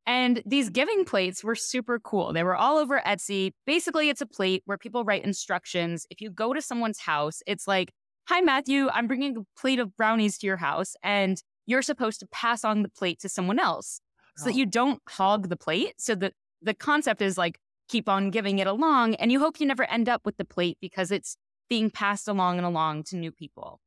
And 0.07 0.43
these 0.47 0.71
giving 0.71 1.05
plates 1.05 1.43
were 1.43 1.57
super 1.57 1.99
cool. 1.99 2.33
They 2.33 2.45
were 2.45 2.55
all 2.55 2.79
over 2.79 3.03
Etsy. 3.05 3.53
Basically, 3.67 4.09
it's 4.09 4.21
a 4.21 4.27
plate 4.27 4.63
where 4.65 4.79
people 4.79 5.05
write 5.05 5.25
instructions. 5.25 6.07
If 6.11 6.21
you 6.21 6.31
go 6.31 6.55
to 6.55 6.63
someone's 6.63 7.01
house, 7.01 7.43
it's 7.47 7.67
like, 7.67 7.93
Hi, 8.29 8.41
Matthew, 8.41 8.89
I'm 8.93 9.07
bringing 9.07 9.37
a 9.37 9.61
plate 9.61 9.79
of 9.79 9.97
brownies 9.97 10.39
to 10.39 10.49
your 10.49 10.57
house, 10.57 10.97
and 11.05 11.41
you're 11.65 11.83
supposed 11.83 12.19
to 12.21 12.27
pass 12.27 12.65
on 12.65 12.83
the 12.83 12.89
plate 12.89 13.21
to 13.21 13.29
someone 13.29 13.61
else 13.61 14.01
so 14.37 14.45
oh. 14.45 14.47
that 14.47 14.59
you 14.59 14.67
don't 14.67 15.01
hog 15.09 15.49
the 15.49 15.57
plate. 15.57 15.95
So 15.99 16.17
the, 16.17 16.33
the 16.61 16.75
concept 16.75 17.23
is 17.23 17.39
like 17.39 17.61
keep 17.89 18.09
on 18.09 18.31
giving 18.31 18.59
it 18.59 18.67
along, 18.67 19.15
and 19.17 19.31
you 19.31 19.39
hope 19.39 19.61
you 19.61 19.67
never 19.67 19.85
end 19.85 20.09
up 20.09 20.23
with 20.25 20.37
the 20.39 20.45
plate 20.45 20.79
because 20.81 21.13
it's 21.13 21.37
being 21.69 21.91
passed 21.91 22.29
along 22.29 22.59
and 22.59 22.67
along 22.67 23.05
to 23.05 23.17
new 23.17 23.31
people. 23.31 23.81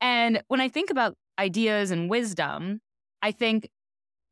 And 0.00 0.42
when 0.48 0.60
I 0.60 0.68
think 0.68 0.90
about 0.90 1.16
ideas 1.38 1.90
and 1.90 2.08
wisdom, 2.08 2.80
I 3.22 3.32
think, 3.32 3.68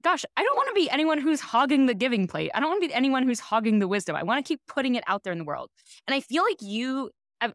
gosh, 0.02 0.24
I 0.36 0.42
don't 0.42 0.56
want 0.56 0.68
to 0.68 0.74
be 0.74 0.90
anyone 0.90 1.18
who's 1.18 1.40
hogging 1.40 1.86
the 1.86 1.94
giving 1.94 2.26
plate. 2.26 2.50
I 2.54 2.60
don't 2.60 2.68
want 2.70 2.82
to 2.82 2.88
be 2.88 2.94
anyone 2.94 3.24
who's 3.24 3.40
hogging 3.40 3.78
the 3.78 3.88
wisdom. 3.88 4.16
I 4.16 4.22
want 4.22 4.44
to 4.44 4.48
keep 4.48 4.60
putting 4.68 4.94
it 4.94 5.04
out 5.06 5.24
there 5.24 5.32
in 5.32 5.38
the 5.38 5.44
world. 5.44 5.70
And 6.06 6.14
I 6.14 6.20
feel 6.20 6.44
like 6.44 6.60
you 6.60 7.10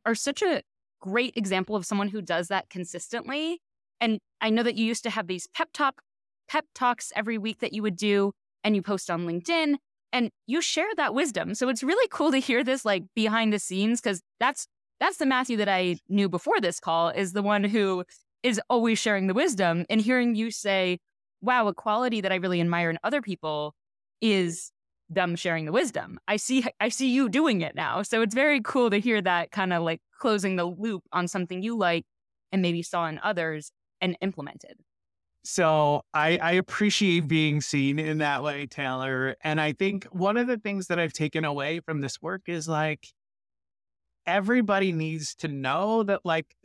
are 0.05 0.15
such 0.15 0.41
a 0.41 0.61
great 1.01 1.33
example 1.35 1.75
of 1.75 1.85
someone 1.85 2.07
who 2.07 2.21
does 2.21 2.47
that 2.47 2.69
consistently. 2.69 3.59
And 3.99 4.19
I 4.41 4.49
know 4.49 4.63
that 4.63 4.75
you 4.75 4.85
used 4.85 5.03
to 5.03 5.09
have 5.09 5.27
these 5.27 5.47
pep 5.53 5.69
talk 5.73 6.01
pep 6.49 6.65
talks 6.75 7.11
every 7.15 7.37
week 7.37 7.59
that 7.59 7.73
you 7.73 7.81
would 7.81 7.95
do 7.95 8.33
and 8.63 8.75
you 8.75 8.81
post 8.81 9.09
on 9.09 9.25
LinkedIn 9.25 9.75
and 10.11 10.29
you 10.45 10.61
share 10.61 10.89
that 10.97 11.13
wisdom. 11.13 11.55
So 11.55 11.69
it's 11.69 11.83
really 11.83 12.07
cool 12.09 12.31
to 12.31 12.37
hear 12.37 12.63
this 12.63 12.85
like 12.85 13.03
behind 13.15 13.53
the 13.53 13.59
scenes 13.59 14.01
cuz 14.01 14.21
that's 14.39 14.67
that's 14.99 15.17
the 15.17 15.25
Matthew 15.25 15.57
that 15.57 15.69
I 15.69 15.97
knew 16.07 16.29
before 16.29 16.61
this 16.61 16.79
call 16.79 17.09
is 17.09 17.33
the 17.33 17.41
one 17.41 17.63
who 17.63 18.03
is 18.43 18.61
always 18.69 18.99
sharing 18.99 19.27
the 19.27 19.33
wisdom 19.33 19.85
and 19.89 20.01
hearing 20.01 20.35
you 20.35 20.51
say, 20.51 20.99
wow, 21.43 21.67
a 21.67 21.73
quality 21.73 22.21
that 22.21 22.31
I 22.31 22.35
really 22.35 22.61
admire 22.61 22.89
in 22.89 22.97
other 23.03 23.21
people 23.21 23.75
is 24.21 24.71
them 25.09 25.35
sharing 25.35 25.65
the 25.65 25.71
wisdom. 25.71 26.19
I 26.27 26.37
see 26.37 26.65
I 26.79 26.89
see 26.89 27.09
you 27.09 27.29
doing 27.29 27.61
it 27.61 27.75
now. 27.75 28.01
So 28.01 28.21
it's 28.21 28.33
very 28.33 28.61
cool 28.61 28.89
to 28.89 28.97
hear 28.97 29.21
that 29.21 29.51
kind 29.51 29.73
of 29.73 29.83
like 29.83 30.01
closing 30.19 30.55
the 30.55 30.65
loop 30.65 31.03
on 31.11 31.27
something 31.27 31.61
you 31.61 31.77
like 31.77 32.05
and 32.51 32.61
maybe 32.61 32.81
saw 32.81 33.07
in 33.07 33.19
others 33.21 33.71
and 33.99 34.17
implemented. 34.21 34.77
So 35.43 36.03
I, 36.13 36.37
I 36.37 36.51
appreciate 36.53 37.27
being 37.27 37.59
seen 37.59 37.99
in 37.99 38.19
that 38.19 38.43
way, 38.43 38.65
Taylor. 38.65 39.35
And 39.43 39.59
I 39.59 39.73
think 39.73 40.05
one 40.05 40.37
of 40.37 40.47
the 40.47 40.57
things 40.57 40.87
that 40.87 40.99
I've 40.99 41.11
taken 41.11 41.43
away 41.43 41.81
from 41.81 41.99
this 41.99 42.21
work 42.21 42.43
is 42.47 42.69
like 42.69 43.09
everybody 44.25 44.93
needs 44.93 45.35
to 45.35 45.49
know 45.49 46.03
that 46.03 46.21
like 46.23 46.55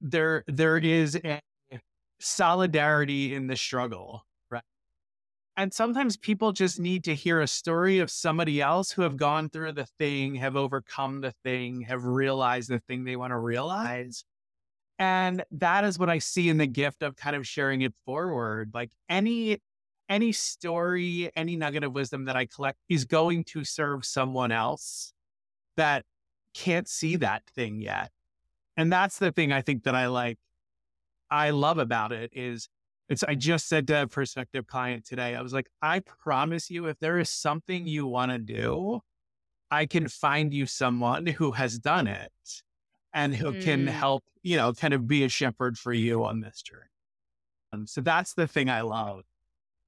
there 0.00 0.44
there 0.46 0.78
is 0.78 1.18
a 1.24 1.40
solidarity 2.20 3.34
in 3.34 3.46
the 3.46 3.56
struggle, 3.56 4.26
right? 4.50 4.62
And 5.56 5.72
sometimes 5.72 6.16
people 6.16 6.52
just 6.52 6.78
need 6.78 7.04
to 7.04 7.14
hear 7.14 7.40
a 7.40 7.46
story 7.46 7.98
of 7.98 8.10
somebody 8.10 8.60
else 8.60 8.92
who 8.92 9.02
have 9.02 9.16
gone 9.16 9.48
through 9.48 9.72
the 9.72 9.86
thing, 9.98 10.36
have 10.36 10.56
overcome 10.56 11.20
the 11.20 11.32
thing, 11.44 11.82
have 11.82 12.04
realized 12.04 12.70
the 12.70 12.78
thing 12.80 13.04
they 13.04 13.16
want 13.16 13.32
to 13.32 13.38
realize. 13.38 14.24
And 14.98 15.44
that 15.50 15.84
is 15.84 15.98
what 15.98 16.10
I 16.10 16.18
see 16.18 16.48
in 16.50 16.58
the 16.58 16.66
gift 16.66 17.02
of 17.02 17.16
kind 17.16 17.34
of 17.34 17.46
sharing 17.46 17.80
it 17.82 17.94
forward. 18.04 18.70
Like 18.74 18.90
any 19.08 19.58
any 20.10 20.32
story, 20.32 21.30
any 21.36 21.56
nugget 21.56 21.84
of 21.84 21.92
wisdom 21.92 22.24
that 22.24 22.36
I 22.36 22.44
collect 22.44 22.78
is 22.88 23.04
going 23.04 23.44
to 23.44 23.64
serve 23.64 24.04
someone 24.04 24.50
else 24.50 25.12
that 25.76 26.04
can't 26.52 26.88
see 26.88 27.16
that 27.16 27.44
thing 27.54 27.80
yet. 27.80 28.10
And 28.76 28.92
that's 28.92 29.18
the 29.18 29.30
thing 29.30 29.52
I 29.52 29.62
think 29.62 29.84
that 29.84 29.94
I 29.94 30.08
like 30.08 30.38
I 31.30 31.50
love 31.50 31.78
about 31.78 32.12
it 32.12 32.30
is 32.34 32.68
it's 33.08 33.24
I 33.24 33.34
just 33.34 33.68
said 33.68 33.86
to 33.88 34.02
a 34.02 34.06
prospective 34.06 34.66
client 34.66 35.04
today, 35.04 35.34
I 35.34 35.42
was 35.42 35.52
like, 35.52 35.68
I 35.82 36.00
promise 36.00 36.70
you, 36.70 36.86
if 36.86 36.98
there 37.00 37.18
is 37.18 37.28
something 37.28 37.86
you 37.86 38.06
want 38.06 38.30
to 38.30 38.38
do, 38.38 39.00
I 39.70 39.86
can 39.86 40.08
find 40.08 40.54
you 40.54 40.66
someone 40.66 41.26
who 41.26 41.52
has 41.52 41.78
done 41.78 42.06
it 42.06 42.32
and 43.12 43.34
who 43.34 43.52
mm. 43.52 43.62
can 43.62 43.86
help, 43.86 44.22
you 44.42 44.56
know, 44.56 44.72
kind 44.72 44.94
of 44.94 45.08
be 45.08 45.24
a 45.24 45.28
shepherd 45.28 45.76
for 45.76 45.92
you 45.92 46.24
on 46.24 46.40
this 46.40 46.62
journey. 46.62 46.84
Um, 47.72 47.86
so 47.86 48.00
that's 48.00 48.34
the 48.34 48.46
thing 48.46 48.70
I 48.70 48.82
love. 48.82 49.22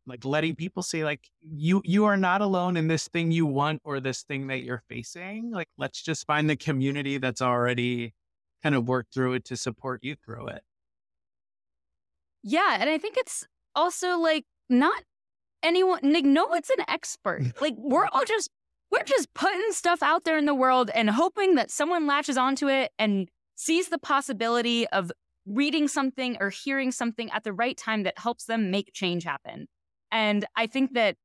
Like 0.05 0.25
letting 0.25 0.57
people 0.57 0.83
say, 0.83 1.05
like, 1.05 1.31
you 1.41 1.81
you 1.85 2.07
are 2.07 2.17
not 2.17 2.41
alone 2.41 2.77
in 2.77 2.89
this 2.89 3.07
thing 3.07 3.31
you 3.31 3.47
want 3.47 3.83
or 3.85 4.01
this 4.01 4.23
thing 4.23 4.49
that 4.49 4.65
you're 4.65 4.83
facing. 4.89 5.53
Like, 5.53 5.69
let's 5.79 6.03
just 6.03 6.27
find 6.27 6.51
the 6.51 6.57
community 6.57 7.19
that's 7.19 7.41
already 7.41 8.15
kind 8.65 8.75
of 8.75 8.89
worked 8.89 9.15
through 9.15 9.35
it 9.35 9.45
to 9.45 9.57
support 9.57 10.03
you 10.03 10.17
through 10.17 10.49
it. 10.49 10.63
Yeah. 12.43 12.77
And 12.81 12.91
I 12.91 12.99
think 12.99 13.17
it's 13.17 13.47
also 13.75 14.19
like 14.19 14.45
not 14.69 15.03
anyone, 15.63 16.01
like, 16.03 16.25
no 16.25 16.47
one's 16.47 16.71
an 16.71 16.85
expert. 16.89 17.43
Like, 17.61 17.75
we're 17.77 18.07
all 18.07 18.25
just, 18.25 18.51
we're 18.91 19.05
just 19.05 19.33
putting 19.35 19.73
stuff 19.73 20.03
out 20.03 20.25
there 20.25 20.37
in 20.37 20.47
the 20.47 20.55
world 20.55 20.91
and 20.95 21.09
hoping 21.11 21.55
that 21.55 21.71
someone 21.71 22.07
latches 22.07 22.37
onto 22.37 22.69
it 22.69 22.91
and 22.99 23.29
sees 23.55 23.89
the 23.89 23.99
possibility 23.99 24.89
of 24.89 25.13
reading 25.47 25.89
something 25.89 26.37
or 26.41 26.51
hearing 26.51 26.93
something 26.93 27.31
at 27.31 27.45
the 27.45 27.53
right 27.53 27.77
time 27.77 28.03
that 28.05 28.19
helps 28.19 28.45
them 28.45 28.71
make 28.71 28.91
change 28.93 29.25
happen. 29.25 29.67
And 30.11 30.45
I 30.57 30.67
think 30.67 30.95
that 30.95 31.17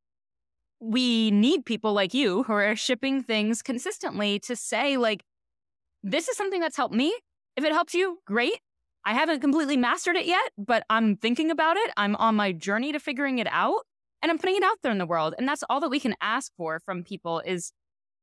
we 0.79 1.31
need 1.31 1.65
people 1.65 1.93
like 1.93 2.13
you 2.13 2.43
who 2.43 2.53
are 2.53 2.75
shipping 2.75 3.24
things 3.24 3.62
consistently 3.62 4.39
to 4.39 4.55
say, 4.55 4.97
like, 4.97 5.24
this 6.03 6.27
is 6.27 6.38
something 6.38 6.62
that's 6.62 6.77
helped 6.77 6.95
me. 6.95 7.13
If 7.55 7.63
it 7.63 7.71
helps 7.71 7.93
you, 7.93 8.19
great. 8.25 8.59
I 9.08 9.14
haven't 9.14 9.40
completely 9.40 9.78
mastered 9.78 10.18
it 10.18 10.26
yet, 10.26 10.52
but 10.58 10.84
I'm 10.90 11.16
thinking 11.16 11.50
about 11.50 11.78
it. 11.78 11.92
I'm 11.96 12.18
on 12.18 12.36
my 12.36 12.52
journey 12.52 12.92
to 12.92 13.00
figuring 13.00 13.40
it 13.40 13.48
out 13.50 13.84
and 14.22 14.30
I'm 14.30 14.38
putting 14.38 14.58
it 14.58 14.64
out 14.64 14.80
there 14.84 14.92
in 14.92 14.98
the 14.98 15.06
world. 15.06 15.34
And 15.38 15.48
that's 15.48 15.64
all 15.70 15.80
that 15.80 15.88
we 15.88 16.02
can 16.02 16.14
ask 16.20 16.52
for 16.58 16.82
from 16.82 17.06
people 17.06 17.40
is 17.40 17.72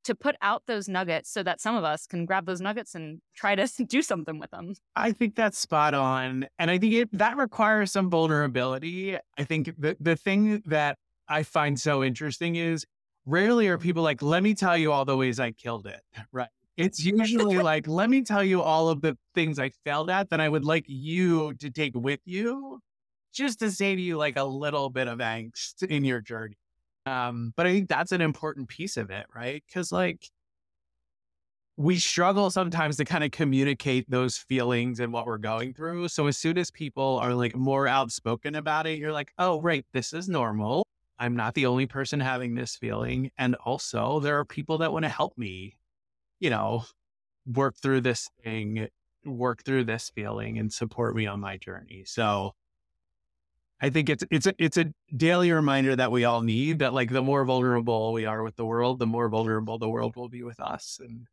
to 0.04 0.14
put 0.14 0.36
out 0.42 0.64
those 0.66 0.86
nuggets 0.86 1.30
so 1.30 1.42
that 1.42 1.58
some 1.62 1.74
of 1.74 1.84
us 1.84 2.06
can 2.06 2.26
grab 2.26 2.44
those 2.44 2.60
nuggets 2.60 2.94
and 2.94 3.22
try 3.34 3.54
to 3.54 3.66
do 3.88 4.02
something 4.02 4.38
with 4.38 4.50
them. 4.50 4.74
I 4.94 5.12
think 5.12 5.36
that's 5.36 5.56
spot 5.56 5.94
on. 5.94 6.48
And 6.58 6.70
I 6.70 6.76
think 6.76 6.92
it, 6.92 7.18
that 7.18 7.38
requires 7.38 7.90
some 7.90 8.10
vulnerability. 8.10 9.16
I 9.38 9.44
think 9.44 9.72
the, 9.78 9.96
the 9.98 10.16
thing 10.16 10.62
that 10.66 10.98
I 11.26 11.44
find 11.44 11.80
so 11.80 12.04
interesting 12.04 12.56
is 12.56 12.84
rarely 13.24 13.68
are 13.68 13.78
people 13.78 14.02
like, 14.02 14.20
let 14.20 14.42
me 14.42 14.52
tell 14.52 14.76
you 14.76 14.92
all 14.92 15.06
the 15.06 15.16
ways 15.16 15.40
I 15.40 15.52
killed 15.52 15.86
it. 15.86 16.02
Right. 16.30 16.48
It's 16.76 17.04
usually 17.04 17.58
like, 17.62 17.86
let 17.86 18.10
me 18.10 18.22
tell 18.22 18.42
you 18.42 18.62
all 18.62 18.88
of 18.88 19.00
the 19.00 19.16
things 19.34 19.58
I 19.58 19.70
failed 19.84 20.10
at 20.10 20.30
that 20.30 20.40
I 20.40 20.48
would 20.48 20.64
like 20.64 20.84
you 20.86 21.54
to 21.54 21.70
take 21.70 21.92
with 21.94 22.20
you 22.24 22.80
just 23.32 23.58
to 23.60 23.70
save 23.70 23.98
you 23.98 24.16
like 24.16 24.36
a 24.36 24.44
little 24.44 24.90
bit 24.90 25.08
of 25.08 25.18
angst 25.18 25.82
in 25.82 26.04
your 26.04 26.20
journey. 26.20 26.56
Um, 27.06 27.52
but 27.56 27.66
I 27.66 27.72
think 27.72 27.88
that's 27.88 28.12
an 28.12 28.20
important 28.20 28.68
piece 28.68 28.96
of 28.96 29.10
it, 29.10 29.26
right? 29.34 29.62
Because 29.66 29.92
like 29.92 30.30
we 31.76 31.98
struggle 31.98 32.50
sometimes 32.50 32.96
to 32.96 33.04
kind 33.04 33.24
of 33.24 33.32
communicate 33.32 34.08
those 34.08 34.36
feelings 34.36 35.00
and 35.00 35.12
what 35.12 35.26
we're 35.26 35.38
going 35.38 35.74
through. 35.74 36.08
So 36.08 36.28
as 36.28 36.38
soon 36.38 36.56
as 36.56 36.70
people 36.70 37.18
are 37.20 37.34
like 37.34 37.56
more 37.56 37.88
outspoken 37.88 38.54
about 38.54 38.86
it, 38.86 38.98
you're 38.98 39.12
like, 39.12 39.32
oh, 39.38 39.60
right, 39.60 39.84
this 39.92 40.12
is 40.12 40.28
normal. 40.28 40.86
I'm 41.18 41.36
not 41.36 41.54
the 41.54 41.66
only 41.66 41.86
person 41.86 42.20
having 42.20 42.54
this 42.54 42.76
feeling. 42.76 43.30
And 43.38 43.56
also, 43.56 44.20
there 44.20 44.38
are 44.38 44.44
people 44.44 44.78
that 44.78 44.92
want 44.92 45.04
to 45.04 45.08
help 45.08 45.36
me 45.36 45.76
you 46.44 46.50
know, 46.50 46.84
work 47.46 47.74
through 47.80 48.02
this 48.02 48.28
thing, 48.44 48.88
work 49.24 49.64
through 49.64 49.84
this 49.84 50.12
feeling 50.14 50.58
and 50.58 50.70
support 50.70 51.16
me 51.16 51.26
on 51.26 51.40
my 51.40 51.56
journey. 51.56 52.02
So 52.04 52.52
I 53.80 53.88
think 53.88 54.10
it's 54.10 54.24
it's 54.30 54.46
a 54.46 54.54
it's 54.58 54.76
a 54.76 54.92
daily 55.16 55.50
reminder 55.52 55.96
that 55.96 56.12
we 56.12 56.26
all 56.26 56.42
need 56.42 56.80
that 56.80 56.92
like 56.92 57.10
the 57.10 57.22
more 57.22 57.46
vulnerable 57.46 58.12
we 58.12 58.26
are 58.26 58.42
with 58.42 58.56
the 58.56 58.66
world, 58.66 58.98
the 58.98 59.06
more 59.06 59.30
vulnerable 59.30 59.78
the 59.78 59.88
world 59.88 60.16
will 60.16 60.28
be 60.28 60.42
with 60.42 60.60
us 60.60 61.00
and 61.02 61.26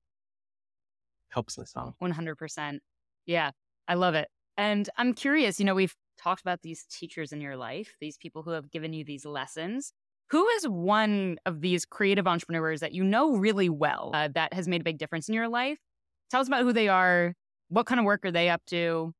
helps 1.28 1.60
us 1.60 1.74
out. 1.76 1.96
100%. 2.02 2.80
Yeah, 3.26 3.52
I 3.90 3.96
love 3.96 4.16
it. 4.16 4.30
And 4.56 4.90
I'm 4.96 5.14
curious, 5.14 5.60
you 5.60 5.66
know, 5.66 5.76
we've 5.76 5.96
talked 6.18 6.42
about 6.42 6.62
these 6.62 6.86
teachers 6.90 7.34
in 7.34 7.42
your 7.42 7.58
life, 7.58 7.96
these 8.00 8.16
people 8.16 8.44
who 8.44 8.52
have 8.52 8.72
given 8.72 8.94
you 8.94 9.04
these 9.04 9.26
lessons. 9.26 9.92
Who 10.32 10.48
is 10.48 10.66
one 10.66 11.40
of 11.46 11.60
these 11.60 11.86
creative 11.86 12.26
entrepreneurs 12.26 12.80
that 12.80 12.94
you 12.94 13.04
know 13.04 13.36
really 13.36 13.68
well 13.68 14.12
uh, 14.14 14.30
that 14.34 14.54
has 14.54 14.66
made 14.66 14.80
a 14.80 14.84
big 14.86 14.98
difference 14.98 15.28
in 15.28 15.36
your 15.36 15.50
life? 15.50 15.78
Tell 16.30 16.40
us 16.40 16.48
about 16.48 16.64
who 16.64 16.72
they 16.72 16.88
are. 16.88 17.34
What 17.68 17.86
kind 17.86 18.00
of 18.00 18.06
work 18.06 18.26
are 18.26 18.32
they 18.32 18.50
up 18.50 18.62
to? 18.68 19.14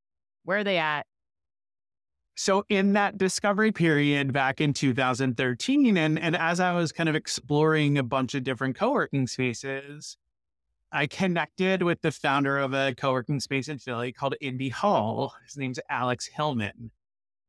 Where 0.46 0.60
are 0.60 0.64
they 0.64 0.78
at? 0.78 1.06
So 2.36 2.64
in 2.70 2.94
that 2.94 3.18
discovery 3.18 3.74
period 3.74 4.32
back 4.32 4.62
in 4.62 4.72
2013, 4.72 5.98
and, 5.98 6.18
and 6.18 6.36
as 6.36 6.62
I 6.62 6.72
was 6.74 6.94
kind 6.94 7.10
of 7.10 7.16
exploring 7.16 7.98
a 7.98 8.04
bunch 8.04 8.34
of 8.34 8.46
different 8.46 8.78
co-working 8.78 9.28
spaces, 9.28 10.16
I 10.94 11.08
connected 11.08 11.84
with 11.84 12.02
the 12.02 12.12
founder 12.12 12.58
of 12.58 12.74
a 12.74 12.96
co-working 12.96 13.42
space 13.42 13.68
in 13.68 13.80
Philly 13.80 14.14
called 14.14 14.36
Indy 14.40 14.70
Hall. 14.70 15.34
His 15.46 15.58
name's 15.58 15.80
Alex 15.90 16.28
Hillman. 16.28 16.92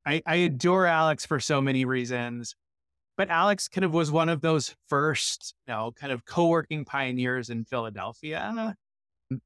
I, 0.05 0.21
I 0.27 0.35
adore 0.35 0.87
Alex 0.87 1.25
for 1.25 1.39
so 1.39 1.61
many 1.61 1.85
reasons. 1.85 2.57
But 3.17 3.29
Alex 3.29 3.69
kind 3.69 3.85
of 3.85 3.93
was 3.93 4.11
one 4.11 4.29
of 4.29 4.41
those 4.41 4.75
first, 4.89 5.55
you 5.67 5.75
know, 5.75 5.93
kind 5.93 6.13
of 6.13 6.25
co-working 6.25 6.85
pioneers 6.85 7.51
in 7.51 7.65
Philadelphia. 7.65 8.75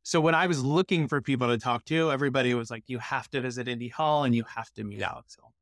So 0.02 0.20
when 0.20 0.34
I 0.34 0.46
was 0.46 0.64
looking 0.64 1.08
for 1.08 1.20
people 1.20 1.48
to 1.48 1.58
talk 1.58 1.84
to, 1.86 2.10
everybody 2.10 2.54
was 2.54 2.70
like, 2.70 2.84
you 2.86 2.98
have 2.98 3.28
to 3.30 3.40
visit 3.40 3.68
Indy 3.68 3.88
Hall 3.88 4.24
and 4.24 4.34
you 4.34 4.44
have 4.44 4.70
to 4.72 4.84
meet 4.84 5.02
Alex 5.02 5.36
Hill. 5.36 5.52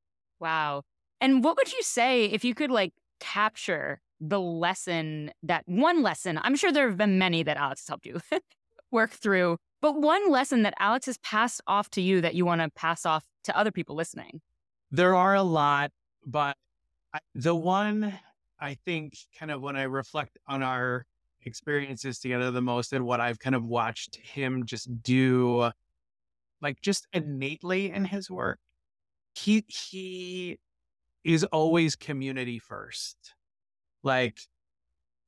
Wow. 0.40 0.82
And 1.20 1.42
what 1.42 1.56
would 1.56 1.72
you 1.72 1.82
say 1.82 2.26
if 2.26 2.44
you 2.44 2.54
could 2.54 2.70
like 2.70 2.92
capture 3.20 4.00
the 4.20 4.40
lesson 4.40 5.30
that 5.42 5.62
one 5.66 6.02
lesson, 6.02 6.38
I'm 6.42 6.56
sure 6.56 6.72
there 6.72 6.88
have 6.88 6.96
been 6.96 7.18
many 7.18 7.42
that 7.42 7.56
Alex 7.56 7.82
has 7.82 7.88
helped 7.88 8.06
you 8.06 8.20
work 8.90 9.10
through, 9.10 9.58
but 9.80 10.00
one 10.00 10.30
lesson 10.30 10.62
that 10.62 10.74
Alex 10.78 11.06
has 11.06 11.18
passed 11.18 11.60
off 11.66 11.90
to 11.90 12.00
you 12.00 12.20
that 12.20 12.34
you 12.34 12.44
want 12.44 12.60
to 12.60 12.70
pass 12.70 13.04
off 13.04 13.24
to 13.44 13.56
other 13.56 13.70
people 13.70 13.94
listening? 13.96 14.40
There 14.90 15.14
are 15.14 15.34
a 15.34 15.42
lot, 15.42 15.90
but 16.26 16.56
the 17.34 17.54
one 17.54 18.18
I 18.60 18.74
think 18.74 19.16
kind 19.38 19.50
of 19.50 19.60
when 19.60 19.76
I 19.76 19.82
reflect 19.82 20.38
on 20.46 20.62
our 20.62 21.06
experiences 21.42 22.18
together 22.18 22.50
the 22.50 22.62
most 22.62 22.92
and 22.92 23.04
what 23.04 23.20
I've 23.20 23.38
kind 23.38 23.54
of 23.54 23.64
watched 23.64 24.16
him 24.16 24.64
just 24.64 25.02
do 25.02 25.70
like 26.62 26.80
just 26.80 27.06
innately 27.12 27.90
in 27.90 28.06
his 28.06 28.30
work 28.30 28.58
he 29.34 29.64
he 29.68 30.58
is 31.24 31.44
always 31.44 31.96
community 31.96 32.58
first. 32.58 33.34
Like 34.02 34.38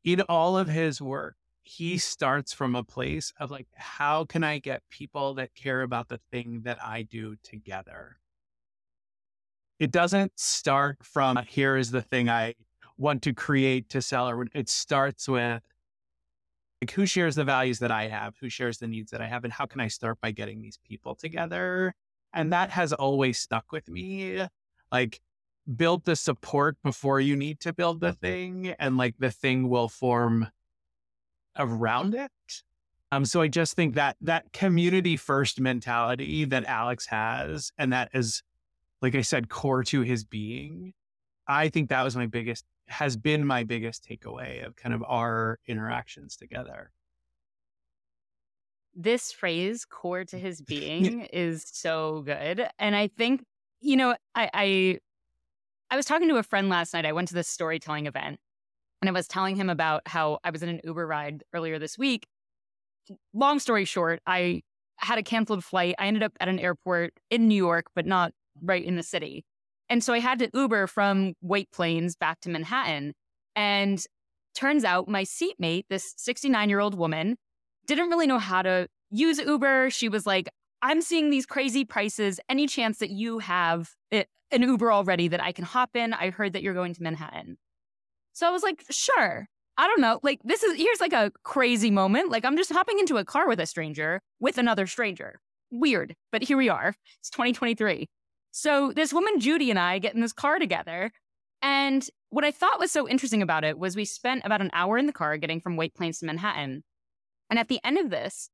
in 0.04 0.22
all 0.22 0.56
of 0.56 0.68
his 0.68 1.00
work 1.02 1.36
he 1.62 1.98
starts 1.98 2.52
from 2.52 2.76
a 2.76 2.84
place 2.84 3.32
of 3.40 3.50
like 3.50 3.66
how 3.74 4.24
can 4.24 4.44
i 4.44 4.56
get 4.56 4.82
people 4.88 5.34
that 5.34 5.52
care 5.56 5.82
about 5.82 6.06
the 6.08 6.20
thing 6.30 6.60
that 6.64 6.78
i 6.80 7.02
do 7.02 7.34
together 7.42 8.16
it 9.78 9.90
doesn't 9.90 10.32
start 10.38 10.98
from 11.02 11.36
here 11.46 11.76
is 11.76 11.90
the 11.90 12.02
thing 12.02 12.28
I 12.28 12.54
want 12.96 13.22
to 13.22 13.32
create 13.32 13.88
to 13.90 14.02
sell, 14.02 14.28
or 14.28 14.46
it 14.54 14.68
starts 14.68 15.28
with 15.28 15.62
like 16.82 16.90
who 16.90 17.06
shares 17.06 17.34
the 17.34 17.44
values 17.44 17.78
that 17.78 17.90
I 17.90 18.08
have, 18.08 18.34
who 18.40 18.48
shares 18.48 18.78
the 18.78 18.86
needs 18.86 19.10
that 19.10 19.20
I 19.20 19.26
have, 19.26 19.44
and 19.44 19.52
how 19.52 19.66
can 19.66 19.80
I 19.80 19.88
start 19.88 20.20
by 20.20 20.30
getting 20.30 20.60
these 20.60 20.78
people 20.86 21.14
together? 21.14 21.94
And 22.32 22.52
that 22.52 22.70
has 22.70 22.92
always 22.92 23.38
stuck 23.38 23.72
with 23.72 23.88
me. 23.88 24.46
Like, 24.92 25.20
build 25.74 26.04
the 26.04 26.14
support 26.14 26.76
before 26.82 27.18
you 27.18 27.34
need 27.34 27.60
to 27.60 27.72
build 27.72 28.00
the 28.00 28.12
thing, 28.12 28.74
and 28.78 28.96
like 28.96 29.16
the 29.18 29.30
thing 29.30 29.68
will 29.68 29.88
form 29.88 30.48
around 31.58 32.14
it. 32.14 32.30
Um, 33.10 33.24
so 33.24 33.40
I 33.40 33.48
just 33.48 33.74
think 33.74 33.94
that 33.94 34.16
that 34.20 34.52
community 34.52 35.16
first 35.16 35.60
mentality 35.60 36.44
that 36.44 36.64
Alex 36.66 37.06
has, 37.06 37.72
and 37.78 37.92
that 37.92 38.10
is, 38.12 38.42
like 39.02 39.14
I 39.14 39.22
said, 39.22 39.48
core 39.48 39.84
to 39.84 40.00
his 40.02 40.24
being. 40.24 40.92
I 41.48 41.68
think 41.68 41.90
that 41.90 42.02
was 42.02 42.16
my 42.16 42.26
biggest, 42.26 42.64
has 42.88 43.16
been 43.16 43.46
my 43.46 43.64
biggest 43.64 44.06
takeaway 44.08 44.66
of 44.66 44.76
kind 44.76 44.94
of 44.94 45.04
our 45.06 45.58
interactions 45.66 46.36
together. 46.36 46.92
This 48.94 49.30
phrase, 49.30 49.84
core 49.84 50.24
to 50.24 50.38
his 50.38 50.60
being, 50.62 51.22
is 51.32 51.64
so 51.66 52.22
good. 52.22 52.66
And 52.78 52.96
I 52.96 53.08
think, 53.08 53.44
you 53.80 53.96
know, 53.96 54.16
I, 54.34 54.50
I 54.54 54.98
I 55.90 55.96
was 55.96 56.06
talking 56.06 56.28
to 56.28 56.36
a 56.36 56.42
friend 56.42 56.68
last 56.68 56.94
night. 56.94 57.06
I 57.06 57.12
went 57.12 57.28
to 57.28 57.34
this 57.34 57.46
storytelling 57.46 58.06
event 58.06 58.40
and 59.02 59.08
I 59.08 59.12
was 59.12 59.28
telling 59.28 59.54
him 59.54 59.70
about 59.70 60.02
how 60.06 60.40
I 60.42 60.50
was 60.50 60.64
in 60.64 60.68
an 60.68 60.80
Uber 60.82 61.06
ride 61.06 61.44
earlier 61.52 61.78
this 61.78 61.96
week 61.96 62.26
long 63.32 63.58
story 63.58 63.84
short, 63.84 64.20
I 64.26 64.62
had 64.98 65.18
a 65.18 65.22
canceled 65.22 65.64
flight. 65.64 65.94
I 65.98 66.06
ended 66.06 66.22
up 66.22 66.32
at 66.40 66.48
an 66.48 66.58
airport 66.58 67.14
in 67.30 67.48
New 67.48 67.54
York, 67.56 67.86
but 67.94 68.06
not 68.06 68.32
right 68.62 68.84
in 68.84 68.96
the 68.96 69.02
city. 69.02 69.44
And 69.88 70.02
so 70.02 70.12
I 70.12 70.18
had 70.18 70.38
to 70.40 70.50
Uber 70.52 70.86
from 70.86 71.34
White 71.40 71.70
Plains 71.72 72.16
back 72.16 72.40
to 72.40 72.48
Manhattan. 72.48 73.14
And 73.54 74.04
turns 74.54 74.84
out 74.84 75.08
my 75.08 75.24
seatmate, 75.24 75.86
this 75.88 76.14
69 76.16 76.68
year 76.68 76.80
old 76.80 76.96
woman, 76.96 77.36
didn't 77.86 78.08
really 78.08 78.26
know 78.26 78.38
how 78.38 78.62
to 78.62 78.88
use 79.10 79.38
Uber. 79.38 79.90
She 79.90 80.08
was 80.08 80.26
like, 80.26 80.48
I'm 80.82 81.00
seeing 81.00 81.30
these 81.30 81.46
crazy 81.46 81.84
prices. 81.84 82.40
Any 82.48 82.66
chance 82.66 82.98
that 82.98 83.10
you 83.10 83.38
have 83.38 83.90
it, 84.10 84.28
an 84.50 84.62
Uber 84.62 84.92
already 84.92 85.28
that 85.28 85.42
I 85.42 85.52
can 85.52 85.64
hop 85.64 85.94
in? 85.94 86.12
I 86.12 86.30
heard 86.30 86.52
that 86.52 86.62
you're 86.62 86.74
going 86.74 86.94
to 86.94 87.02
Manhattan. 87.02 87.56
So 88.32 88.46
I 88.46 88.50
was 88.50 88.62
like, 88.62 88.84
sure. 88.90 89.48
I 89.78 89.86
don't 89.86 90.00
know. 90.00 90.20
Like, 90.22 90.40
this 90.42 90.62
is 90.62 90.76
here's 90.76 91.00
like 91.00 91.12
a 91.12 91.30
crazy 91.42 91.90
moment. 91.90 92.30
Like, 92.30 92.44
I'm 92.44 92.56
just 92.56 92.72
hopping 92.72 92.98
into 92.98 93.18
a 93.18 93.24
car 93.24 93.46
with 93.46 93.60
a 93.60 93.66
stranger 93.66 94.20
with 94.40 94.58
another 94.58 94.86
stranger. 94.86 95.38
Weird, 95.70 96.14
but 96.32 96.42
here 96.42 96.56
we 96.56 96.68
are. 96.68 96.94
It's 97.20 97.30
2023. 97.30 98.08
So, 98.58 98.90
this 98.90 99.12
woman, 99.12 99.38
Judy, 99.38 99.68
and 99.68 99.78
I 99.78 99.98
get 99.98 100.14
in 100.14 100.22
this 100.22 100.32
car 100.32 100.58
together. 100.58 101.12
And 101.60 102.08
what 102.30 102.42
I 102.42 102.50
thought 102.50 102.80
was 102.80 102.90
so 102.90 103.06
interesting 103.06 103.42
about 103.42 103.64
it 103.64 103.78
was 103.78 103.94
we 103.94 104.06
spent 104.06 104.46
about 104.46 104.62
an 104.62 104.70
hour 104.72 104.96
in 104.96 105.04
the 105.04 105.12
car 105.12 105.36
getting 105.36 105.60
from 105.60 105.76
White 105.76 105.92
Plains 105.92 106.20
to 106.20 106.24
Manhattan. 106.24 106.82
And 107.50 107.58
at 107.58 107.68
the 107.68 107.80
end 107.84 107.98
of 107.98 108.08
this, 108.08 108.48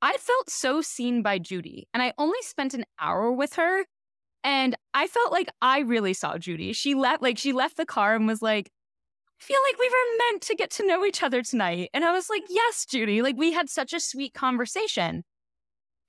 I 0.00 0.16
felt 0.16 0.48
so 0.48 0.80
seen 0.80 1.20
by 1.20 1.38
Judy. 1.38 1.86
And 1.92 2.02
I 2.02 2.14
only 2.16 2.40
spent 2.40 2.72
an 2.72 2.86
hour 2.98 3.30
with 3.30 3.56
her. 3.56 3.84
And 4.42 4.74
I 4.94 5.06
felt 5.06 5.32
like 5.32 5.50
I 5.60 5.80
really 5.80 6.14
saw 6.14 6.38
Judy. 6.38 6.72
She 6.72 6.94
left, 6.94 7.20
like, 7.20 7.36
she 7.36 7.52
left 7.52 7.76
the 7.76 7.84
car 7.84 8.16
and 8.16 8.26
was 8.26 8.40
like, 8.40 8.70
I 9.38 9.44
feel 9.44 9.60
like 9.68 9.78
we 9.78 9.88
were 9.90 10.30
meant 10.30 10.42
to 10.44 10.54
get 10.54 10.70
to 10.70 10.86
know 10.86 11.04
each 11.04 11.22
other 11.22 11.42
tonight. 11.42 11.90
And 11.92 12.06
I 12.06 12.12
was 12.12 12.30
like, 12.30 12.44
yes, 12.48 12.86
Judy, 12.86 13.20
like 13.20 13.36
we 13.36 13.52
had 13.52 13.68
such 13.68 13.92
a 13.92 14.00
sweet 14.00 14.32
conversation. 14.32 15.24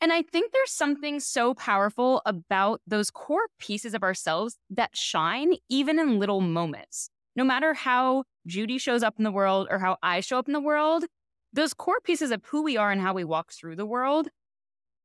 And 0.03 0.12
I 0.12 0.22
think 0.22 0.51
there's 0.51 0.69
something 0.69 1.22
so 1.22 1.53
powerful 1.53 2.22
about 2.25 2.81
those 2.86 3.10
core 3.10 3.48
pieces 3.57 3.93
of 3.93 4.03
ourselves 4.03 4.57
that 4.69 4.98
shine 4.98 5.53
even 5.69 5.98
in 5.98 6.19
little 6.19 6.41
moments. 6.41 7.10
No 7.38 7.45
matter 7.45 7.74
how 7.74 8.25
Judy 8.45 8.77
shows 8.77 9.01
up 9.01 9.13
in 9.17 9.24
the 9.24 9.31
world 9.31 9.69
or 9.72 9.79
how 9.79 9.95
I 10.03 10.19
show 10.19 10.38
up 10.38 10.50
in 10.50 10.53
the 10.53 10.60
world, 10.60 11.05
those 11.53 11.74
core 11.74 12.01
pieces 12.03 12.31
of 12.31 12.43
who 12.43 12.63
we 12.63 12.75
are 12.75 12.91
and 12.91 13.00
how 13.00 13.13
we 13.13 13.24
walk 13.24 13.53
through 13.53 13.77
the 13.77 13.86
world 13.86 14.27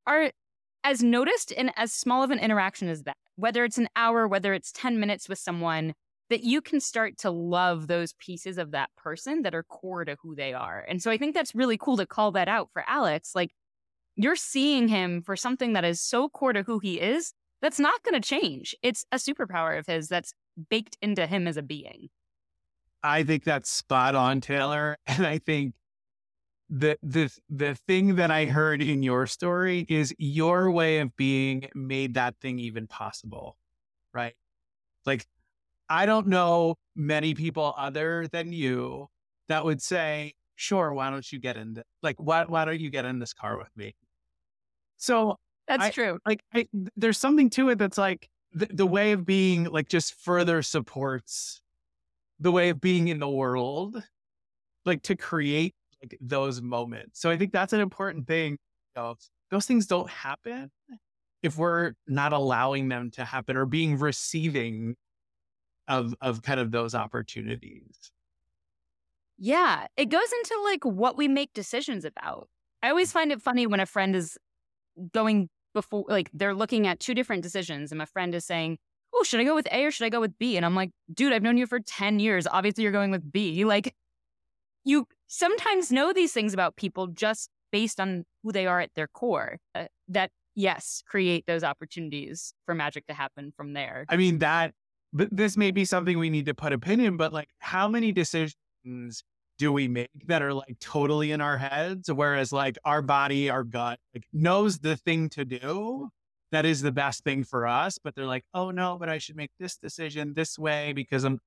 are 0.04 0.32
as 0.82 1.00
noticed 1.00 1.52
in 1.52 1.70
as 1.76 1.92
small 1.92 2.24
of 2.24 2.32
an 2.32 2.40
interaction 2.40 2.88
as 2.88 3.04
that. 3.04 3.18
Whether 3.36 3.64
it's 3.64 3.78
an 3.78 3.88
hour, 3.94 4.26
whether 4.26 4.52
it's 4.52 4.72
10 4.72 4.98
minutes 4.98 5.28
with 5.28 5.38
someone, 5.38 5.94
that 6.28 6.42
you 6.42 6.60
can 6.60 6.80
start 6.80 7.16
to 7.18 7.30
love 7.30 7.86
those 7.86 8.14
pieces 8.14 8.58
of 8.58 8.72
that 8.72 8.90
person 8.96 9.42
that 9.42 9.54
are 9.54 9.62
core 9.62 10.04
to 10.04 10.16
who 10.20 10.34
they 10.34 10.54
are. 10.54 10.84
And 10.88 11.00
so 11.00 11.08
I 11.08 11.18
think 11.18 11.36
that's 11.36 11.54
really 11.54 11.78
cool 11.78 11.96
to 11.98 12.04
call 12.04 12.32
that 12.32 12.48
out 12.48 12.70
for 12.72 12.82
Alex. 12.88 13.36
Like 13.36 13.52
you're 14.18 14.36
seeing 14.36 14.88
him 14.88 15.22
for 15.22 15.36
something 15.36 15.72
that 15.72 15.84
is 15.84 16.00
so 16.00 16.28
core 16.28 16.52
to 16.52 16.62
who 16.62 16.80
he 16.80 17.00
is, 17.00 17.32
that's 17.62 17.78
not 17.78 18.02
going 18.02 18.20
to 18.20 18.28
change. 18.28 18.74
It's 18.82 19.06
a 19.12 19.16
superpower 19.16 19.78
of 19.78 19.86
his 19.86 20.08
that's 20.08 20.34
baked 20.68 20.98
into 21.00 21.26
him 21.26 21.46
as 21.46 21.56
a 21.56 21.62
being. 21.62 22.08
I 23.02 23.22
think 23.22 23.44
that's 23.44 23.70
spot 23.70 24.14
on, 24.14 24.40
Taylor. 24.40 24.98
And 25.06 25.26
I 25.26 25.38
think 25.38 25.74
the 26.68 26.98
the 27.02 27.30
the 27.48 27.74
thing 27.86 28.16
that 28.16 28.30
I 28.30 28.44
heard 28.44 28.82
in 28.82 29.02
your 29.02 29.26
story 29.26 29.86
is 29.88 30.14
your 30.18 30.70
way 30.70 30.98
of 30.98 31.16
being 31.16 31.68
made 31.74 32.14
that 32.14 32.34
thing 32.40 32.58
even 32.58 32.86
possible. 32.86 33.56
Right? 34.12 34.34
Like 35.06 35.26
I 35.88 36.06
don't 36.06 36.26
know 36.26 36.74
many 36.94 37.34
people 37.34 37.72
other 37.78 38.26
than 38.30 38.52
you 38.52 39.08
that 39.48 39.64
would 39.64 39.80
say, 39.80 40.34
sure, 40.56 40.92
why 40.92 41.10
don't 41.10 41.30
you 41.32 41.38
get 41.38 41.56
in 41.56 41.74
the, 41.74 41.84
like, 42.02 42.16
why, 42.18 42.44
why 42.44 42.64
don't 42.64 42.80
you 42.80 42.90
get 42.90 43.06
in 43.06 43.18
this 43.18 43.32
car 43.32 43.56
with 43.56 43.70
me? 43.76 43.94
So 44.98 45.38
that's 45.66 45.84
I, 45.84 45.90
true. 45.90 46.18
Like, 46.26 46.42
I, 46.52 46.66
there's 46.96 47.18
something 47.18 47.48
to 47.50 47.70
it 47.70 47.78
that's 47.78 47.98
like 47.98 48.28
the, 48.52 48.66
the 48.66 48.86
way 48.86 49.12
of 49.12 49.24
being, 49.24 49.64
like, 49.64 49.88
just 49.88 50.14
further 50.14 50.62
supports 50.62 51.60
the 52.40 52.52
way 52.52 52.68
of 52.68 52.80
being 52.80 53.08
in 53.08 53.18
the 53.18 53.28
world, 53.28 54.02
like 54.84 55.02
to 55.02 55.16
create 55.16 55.74
like 56.02 56.16
those 56.20 56.62
moments. 56.62 57.20
So 57.20 57.30
I 57.30 57.36
think 57.36 57.52
that's 57.52 57.72
an 57.72 57.80
important 57.80 58.26
thing. 58.26 58.52
You 58.96 59.02
know, 59.02 59.14
those 59.50 59.66
things 59.66 59.86
don't 59.86 60.08
happen 60.08 60.70
if 61.42 61.56
we're 61.56 61.94
not 62.06 62.32
allowing 62.32 62.88
them 62.88 63.10
to 63.12 63.24
happen 63.24 63.56
or 63.56 63.66
being 63.66 63.98
receiving 63.98 64.94
of 65.88 66.14
of 66.20 66.42
kind 66.42 66.60
of 66.60 66.70
those 66.70 66.94
opportunities. 66.94 68.12
Yeah, 69.38 69.86
it 69.96 70.06
goes 70.06 70.32
into 70.32 70.60
like 70.64 70.84
what 70.84 71.16
we 71.16 71.28
make 71.28 71.52
decisions 71.54 72.04
about. 72.04 72.48
I 72.82 72.90
always 72.90 73.12
find 73.12 73.32
it 73.32 73.42
funny 73.42 73.66
when 73.66 73.80
a 73.80 73.86
friend 73.86 74.14
is 74.14 74.38
going 75.12 75.48
before 75.74 76.04
like 76.08 76.30
they're 76.32 76.54
looking 76.54 76.86
at 76.86 77.00
two 77.00 77.14
different 77.14 77.42
decisions 77.42 77.92
and 77.92 77.98
my 77.98 78.04
friend 78.04 78.34
is 78.34 78.44
saying, 78.44 78.78
"Oh, 79.14 79.22
should 79.22 79.40
I 79.40 79.44
go 79.44 79.54
with 79.54 79.68
A 79.70 79.84
or 79.84 79.90
should 79.90 80.06
I 80.06 80.08
go 80.08 80.20
with 80.20 80.38
B?" 80.38 80.56
And 80.56 80.64
I'm 80.64 80.74
like, 80.74 80.90
"Dude, 81.12 81.32
I've 81.32 81.42
known 81.42 81.58
you 81.58 81.66
for 81.66 81.80
10 81.80 82.18
years. 82.20 82.46
Obviously 82.46 82.82
you're 82.82 82.92
going 82.92 83.10
with 83.10 83.30
B." 83.30 83.64
Like 83.64 83.94
you 84.84 85.06
sometimes 85.26 85.92
know 85.92 86.12
these 86.12 86.32
things 86.32 86.54
about 86.54 86.76
people 86.76 87.06
just 87.08 87.50
based 87.70 88.00
on 88.00 88.24
who 88.42 88.52
they 88.52 88.66
are 88.66 88.80
at 88.80 88.90
their 88.94 89.08
core. 89.08 89.58
Uh, 89.74 89.86
that 90.08 90.30
yes, 90.54 91.02
create 91.06 91.44
those 91.46 91.62
opportunities 91.62 92.52
for 92.66 92.74
magic 92.74 93.06
to 93.06 93.14
happen 93.14 93.52
from 93.56 93.74
there. 93.74 94.04
I 94.08 94.16
mean 94.16 94.38
that 94.38 94.72
but 95.12 95.28
this 95.32 95.56
may 95.56 95.70
be 95.70 95.84
something 95.84 96.18
we 96.18 96.30
need 96.30 96.46
to 96.46 96.54
put 96.54 96.72
a 96.72 96.78
pin 96.78 97.00
in, 97.00 97.16
but 97.16 97.32
like 97.32 97.48
how 97.60 97.88
many 97.88 98.12
decisions 98.12 99.24
do 99.58 99.72
we 99.72 99.88
make 99.88 100.10
that 100.26 100.42
are 100.42 100.54
like 100.54 100.78
totally 100.80 101.32
in 101.32 101.40
our 101.40 101.58
heads? 101.58 102.10
Whereas 102.10 102.52
like 102.52 102.78
our 102.84 103.02
body, 103.02 103.50
our 103.50 103.64
gut 103.64 103.98
like 104.14 104.24
knows 104.32 104.78
the 104.78 104.96
thing 104.96 105.28
to 105.30 105.44
do 105.44 106.08
that 106.52 106.64
is 106.64 106.80
the 106.80 106.92
best 106.92 107.24
thing 107.24 107.44
for 107.44 107.66
us, 107.66 107.98
but 107.98 108.14
they're 108.14 108.26
like, 108.26 108.44
oh 108.54 108.70
no, 108.70 108.96
but 108.98 109.08
I 109.08 109.18
should 109.18 109.36
make 109.36 109.50
this 109.58 109.76
decision 109.76 110.32
this 110.34 110.58
way 110.58 110.92
because 110.92 111.24
I'm 111.24 111.40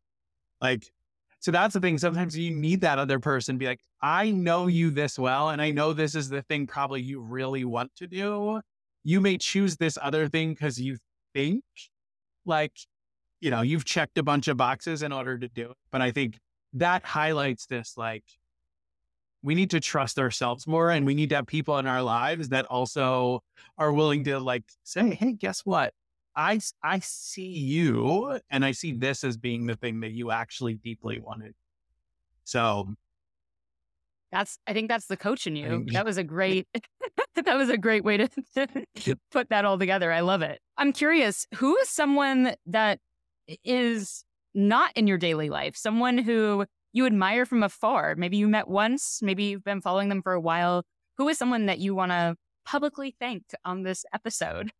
like, 0.62 0.92
so 1.40 1.52
that's 1.52 1.74
the 1.74 1.80
thing. 1.80 1.98
Sometimes 1.98 2.38
you 2.38 2.52
need 2.52 2.82
that 2.82 3.00
other 3.00 3.20
person 3.20 3.58
be 3.58 3.66
like, 3.66 3.82
I 4.02 4.30
know 4.30 4.68
you 4.68 4.92
this 4.92 5.18
well, 5.18 5.50
and 5.50 5.60
I 5.62 5.72
know 5.72 5.94
this 5.94 6.14
is 6.14 6.30
the 6.30 6.44
thing 6.44 6.68
probably 6.68 7.02
you 7.02 7.20
really 7.20 7.66
want 7.66 7.96
to 7.96 8.08
do. 8.08 8.62
You 9.04 9.22
may 9.22 9.38
choose 9.40 9.78
this 9.78 9.98
other 10.00 10.28
thing 10.28 10.52
because 10.52 10.80
you 10.80 10.98
think 11.34 11.64
like 12.46 12.74
you 13.42 13.50
know, 13.50 13.62
you've 13.62 13.86
checked 13.86 14.18
a 14.20 14.24
bunch 14.24 14.48
of 14.48 14.56
boxes 14.56 15.02
in 15.02 15.12
order 15.12 15.38
to 15.38 15.48
do 15.50 15.72
it. 15.72 15.78
But 15.92 16.02
I 16.02 16.12
think 16.12 16.38
that 16.74 17.04
highlights 17.06 17.66
this 17.66 17.94
like 17.98 18.24
we 19.44 19.56
need 19.56 19.72
to 19.72 19.80
trust 19.80 20.20
ourselves 20.20 20.68
more 20.68 20.92
and 20.92 21.06
we 21.06 21.16
need 21.16 21.30
to 21.30 21.36
have 21.36 21.48
people 21.48 21.78
in 21.80 21.88
our 21.88 22.02
lives 22.02 22.50
that 22.50 22.66
also 22.66 23.44
are 23.78 23.92
willing 23.92 24.24
to 24.24 24.40
like 24.40 24.64
say, 24.84 25.16
hey, 25.16 25.34
guess 25.34 25.62
what? 25.66 25.94
I, 26.36 26.60
I 26.84 27.00
see 27.00 27.48
you 27.48 28.40
and 28.50 28.64
I 28.64 28.72
see 28.72 28.94
this 28.94 29.24
as 29.24 29.38
being 29.38 29.66
the 29.66 29.76
thing 29.76 30.02
that 30.02 30.12
you 30.12 30.32
actually 30.32 30.76
deeply 30.76 31.20
wanted. 31.20 31.56
So 32.44 32.94
that's 34.32 34.58
I 34.66 34.74
think 34.74 34.88
that's 34.88 35.08
the 35.08 35.18
coach 35.18 35.46
in 35.48 35.56
you. 35.56 35.86
That 35.92 36.06
was 36.06 36.18
a 36.18 36.24
great 36.26 36.68
that 37.36 37.58
was 37.58 37.70
a 37.70 37.78
great 37.78 38.04
way 38.04 38.18
to, 38.18 38.30
to 38.96 39.16
put 39.32 39.50
that 39.50 39.66
all 39.66 39.78
together. 39.78 40.12
I 40.12 40.22
love 40.22 40.42
it. 40.42 40.60
I'm 40.78 40.94
curious, 40.94 41.48
who 41.56 41.76
is 41.78 41.90
someone 41.90 42.56
that 42.66 43.00
is 43.64 44.24
not 44.54 44.92
in 44.96 45.08
your 45.08 45.18
daily 45.18 45.50
life, 45.50 45.76
someone 45.76 46.18
who 46.18 46.66
you 46.94 47.06
admire 47.06 47.46
from 47.46 47.64
afar. 47.64 48.16
Maybe 48.16 48.38
you 48.38 48.48
met 48.48 48.68
once, 48.68 49.20
maybe 49.22 49.46
you've 49.46 49.64
been 49.64 49.82
following 49.82 50.10
them 50.10 50.22
for 50.22 50.34
a 50.34 50.42
while. 50.42 50.84
Who 51.18 51.30
is 51.30 51.38
someone 51.38 51.68
that 51.68 51.80
you 51.80 51.96
want 51.96 52.12
to 52.12 52.36
publicly 52.66 53.16
thank 53.20 53.44
on 53.66 53.84
this 53.84 54.06
episode 54.14 54.72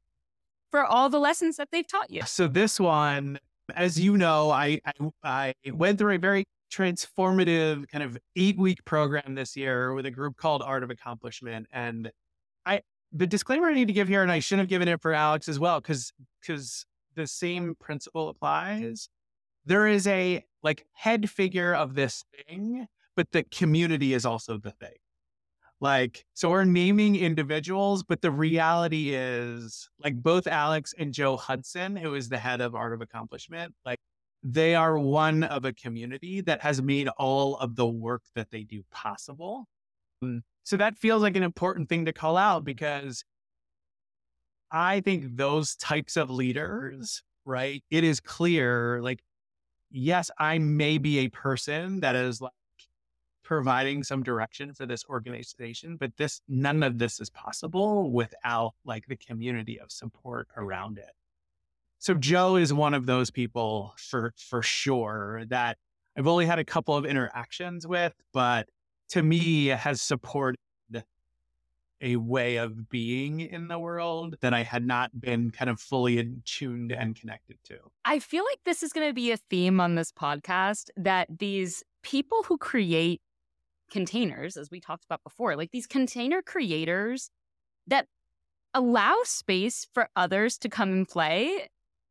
for 0.72 0.86
all 0.86 1.10
the 1.10 1.20
lessons 1.20 1.58
that 1.58 1.70
they've 1.72 1.88
taught 1.88 2.10
you? 2.10 2.22
So, 2.26 2.48
this 2.48 2.80
one, 2.80 3.40
as 3.76 4.00
you 4.00 4.18
know, 4.18 4.50
I, 4.50 4.80
I, 4.86 5.54
I 5.64 5.72
went 5.72 6.00
through 6.00 6.16
a 6.16 6.20
very 6.20 6.46
transformative 6.72 7.88
kind 7.90 8.04
of 8.04 8.18
eight 8.36 8.58
week 8.58 8.84
program 8.86 9.36
this 9.36 9.56
year 9.56 9.94
with 9.94 10.06
a 10.06 10.12
group 10.12 10.38
called 10.38 10.62
Art 10.62 10.84
of 10.84 10.90
Accomplishment. 10.90 11.68
And 11.72 12.12
I, 12.66 12.82
the 13.12 13.28
disclaimer 13.28 13.68
I 13.68 13.74
need 13.74 13.88
to 13.88 13.94
give 13.94 14.08
here, 14.08 14.22
and 14.22 14.32
I 14.32 14.40
shouldn't 14.40 14.62
have 14.62 14.70
given 14.70 14.88
it 14.88 15.02
for 15.02 15.14
Alex 15.14 15.48
as 15.50 15.60
well, 15.60 15.80
because 15.80 16.14
because 16.42 16.86
the 17.16 17.28
same 17.28 17.76
principle 17.80 18.30
applies. 18.30 19.10
There 19.66 19.88
is 19.88 20.08
a 20.08 20.44
like 20.64 20.86
head 20.94 21.30
figure 21.30 21.74
of 21.74 21.96
this 21.96 22.24
thing, 22.48 22.88
but 23.16 23.32
the 23.32 23.44
community 23.44 24.14
is 24.14 24.26
also 24.26 24.58
the 24.58 24.72
thing. 24.72 24.96
Like, 25.80 26.26
so 26.36 26.52
we're 26.52 26.64
naming 26.64 27.16
individuals, 27.16 28.04
but 28.04 28.22
the 28.22 28.30
reality 28.30 29.16
is 29.16 29.90
like 30.04 30.16
both 30.16 30.46
Alex 30.46 30.94
and 30.98 31.12
Joe 31.12 31.38
Hudson, 31.38 31.96
who 31.96 32.14
is 32.14 32.30
the 32.30 32.38
head 32.38 32.62
of 32.62 32.76
Art 32.76 32.94
of 32.94 33.02
Accomplishment, 33.02 33.74
like 33.84 33.98
they 34.44 34.76
are 34.76 34.98
one 34.98 35.44
of 35.44 35.66
a 35.66 35.74
community 35.74 36.42
that 36.42 36.62
has 36.62 36.82
made 36.82 37.08
all 37.18 37.58
of 37.58 37.76
the 37.76 37.88
work 37.88 38.22
that 38.36 38.52
they 38.52 38.64
do 38.64 38.84
possible. 38.92 39.66
Mm, 40.24 40.42
so 40.64 40.78
that 40.78 40.98
feels 40.98 41.24
like 41.24 41.36
an 41.36 41.44
important 41.44 41.90
thing 41.90 42.06
to 42.06 42.14
call 42.14 42.38
out 42.38 42.64
because 42.64 43.24
I 44.72 45.02
think 45.02 45.36
those 45.36 45.76
types 45.76 46.16
of 46.16 46.30
leaders, 46.30 47.24
right? 47.46 47.84
It 47.90 48.04
is 48.04 48.20
clear, 48.20 49.02
like, 49.02 49.22
yes, 49.92 50.32
I 50.38 50.58
may 50.58 50.98
be 50.98 51.20
a 51.20 51.30
person 51.30 52.00
that 52.00 52.16
is 52.16 52.42
like, 52.42 52.52
providing 53.52 54.02
some 54.02 54.24
direction 54.24 54.74
for 54.74 54.86
this 54.86 55.04
organization, 55.10 55.98
but 55.98 56.16
this 56.16 56.40
none 56.48 56.82
of 56.84 56.98
this 57.00 57.20
is 57.20 57.30
possible 57.30 58.10
without 58.10 58.72
like 58.86 59.06
the 59.08 59.18
community 59.18 59.78
of 59.78 59.92
support 59.92 60.48
around 60.56 60.98
it. 60.98 61.12
So 62.00 62.14
Joe 62.14 62.56
is 62.56 62.74
one 62.74 62.94
of 62.94 63.06
those 63.08 63.30
people 63.30 63.94
for 63.98 64.34
for 64.38 64.62
sure 64.62 65.44
that 65.50 65.78
I've 66.18 66.28
only 66.28 66.46
had 66.46 66.60
a 66.60 66.64
couple 66.64 66.96
of 66.96 67.06
interactions 67.06 67.86
with, 67.86 68.14
but 68.32 68.70
to 69.10 69.22
me 69.22 69.66
has 69.66 70.02
supported 70.02 70.58
a 72.02 72.16
way 72.16 72.58
of 72.58 72.90
being 72.90 73.40
in 73.40 73.68
the 73.68 73.80
world 73.80 74.36
that 74.42 74.54
I 74.54 74.64
had 74.64 74.86
not 74.86 75.20
been 75.20 75.52
kind 75.52 75.70
of 75.70 75.80
fully 75.80 76.18
attuned 76.18 76.92
and 76.92 77.16
connected 77.16 77.58
to. 77.66 77.78
I 78.06 78.20
feel 78.20 78.44
like 78.44 78.60
this 78.66 78.84
is 78.84 78.92
going 78.92 79.08
to 79.08 79.14
be 79.14 79.32
a 79.32 79.38
theme 79.38 79.80
on 79.80 79.96
this 79.96 80.12
podcast 80.12 80.90
that 80.98 81.28
these 81.40 81.84
people 82.04 82.44
who 82.44 82.58
create 82.58 83.22
containers, 83.92 84.58
as 84.58 84.72
we 84.72 84.80
talked 84.80 85.06
about 85.06 85.24
before, 85.24 85.56
like 85.56 85.72
these 85.72 85.88
container 85.88 86.42
creators 86.42 87.30
that 87.88 88.08
allow 88.74 89.18
space 89.24 89.86
for 89.94 90.10
others 90.16 90.58
to 90.58 90.70
come 90.70 90.92
and 90.92 91.08
play 91.08 91.68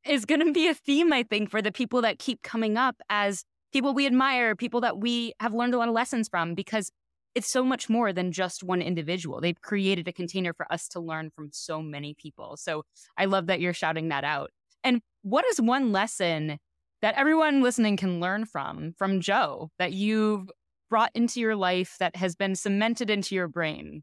is 0.06 0.24
going 0.24 0.44
to 0.44 0.52
be 0.52 0.68
a 0.68 0.74
theme, 0.74 1.12
I 1.12 1.22
think, 1.22 1.50
for 1.50 1.60
the 1.60 1.72
people 1.72 2.02
that 2.02 2.18
keep 2.18 2.42
coming 2.42 2.76
up 2.76 2.96
as 3.08 3.44
people 3.72 3.94
we 3.94 4.06
admire, 4.06 4.54
people 4.56 4.80
that 4.82 4.98
we 4.98 5.32
have 5.40 5.54
learned 5.54 5.74
a 5.74 5.78
lot 5.78 5.88
of 5.88 5.94
lessons 5.94 6.28
from, 6.28 6.54
because 6.54 6.90
it's 7.34 7.50
so 7.50 7.64
much 7.64 7.88
more 7.88 8.12
than 8.12 8.32
just 8.32 8.62
one 8.62 8.82
individual. 8.82 9.40
They've 9.40 9.60
created 9.60 10.08
a 10.08 10.12
container 10.12 10.52
for 10.52 10.70
us 10.72 10.88
to 10.88 11.00
learn 11.00 11.30
from 11.30 11.50
so 11.52 11.80
many 11.80 12.14
people. 12.14 12.56
So 12.56 12.84
I 13.16 13.26
love 13.26 13.46
that 13.46 13.60
you're 13.60 13.72
shouting 13.72 14.08
that 14.08 14.24
out. 14.24 14.50
And 14.82 15.00
what 15.22 15.44
is 15.46 15.60
one 15.60 15.92
lesson 15.92 16.58
that 17.02 17.14
everyone 17.14 17.62
listening 17.62 17.96
can 17.96 18.20
learn 18.20 18.46
from, 18.46 18.94
from 18.98 19.20
Joe, 19.20 19.70
that 19.78 19.92
you've 19.92 20.50
brought 20.88 21.10
into 21.14 21.40
your 21.40 21.56
life 21.56 21.96
that 22.00 22.16
has 22.16 22.34
been 22.34 22.54
cemented 22.54 23.10
into 23.10 23.34
your 23.34 23.48
brain? 23.48 24.02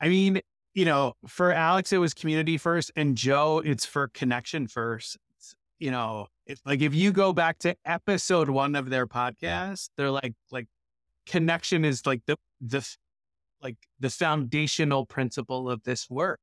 I 0.00 0.08
mean, 0.08 0.40
you 0.74 0.84
know, 0.84 1.14
for 1.26 1.52
Alex, 1.52 1.92
it 1.92 1.98
was 1.98 2.14
community 2.14 2.56
first, 2.56 2.92
and 2.94 3.16
Joe, 3.16 3.62
it's 3.64 3.84
for 3.84 4.08
connection 4.08 4.66
first. 4.66 5.16
It's, 5.36 5.54
you 5.78 5.90
know, 5.90 6.26
it's 6.46 6.60
like 6.64 6.82
if 6.82 6.94
you 6.94 7.10
go 7.10 7.32
back 7.32 7.58
to 7.60 7.74
episode 7.84 8.50
one 8.50 8.76
of 8.76 8.90
their 8.90 9.06
podcast, 9.06 9.90
they're 9.96 10.10
like, 10.10 10.34
like 10.50 10.66
connection 11.30 11.84
is 11.84 12.06
like 12.06 12.22
the 12.26 12.36
the 12.60 12.86
like 13.62 13.76
the 14.00 14.10
foundational 14.10 15.06
principle 15.06 15.70
of 15.70 15.82
this 15.84 16.10
work, 16.10 16.40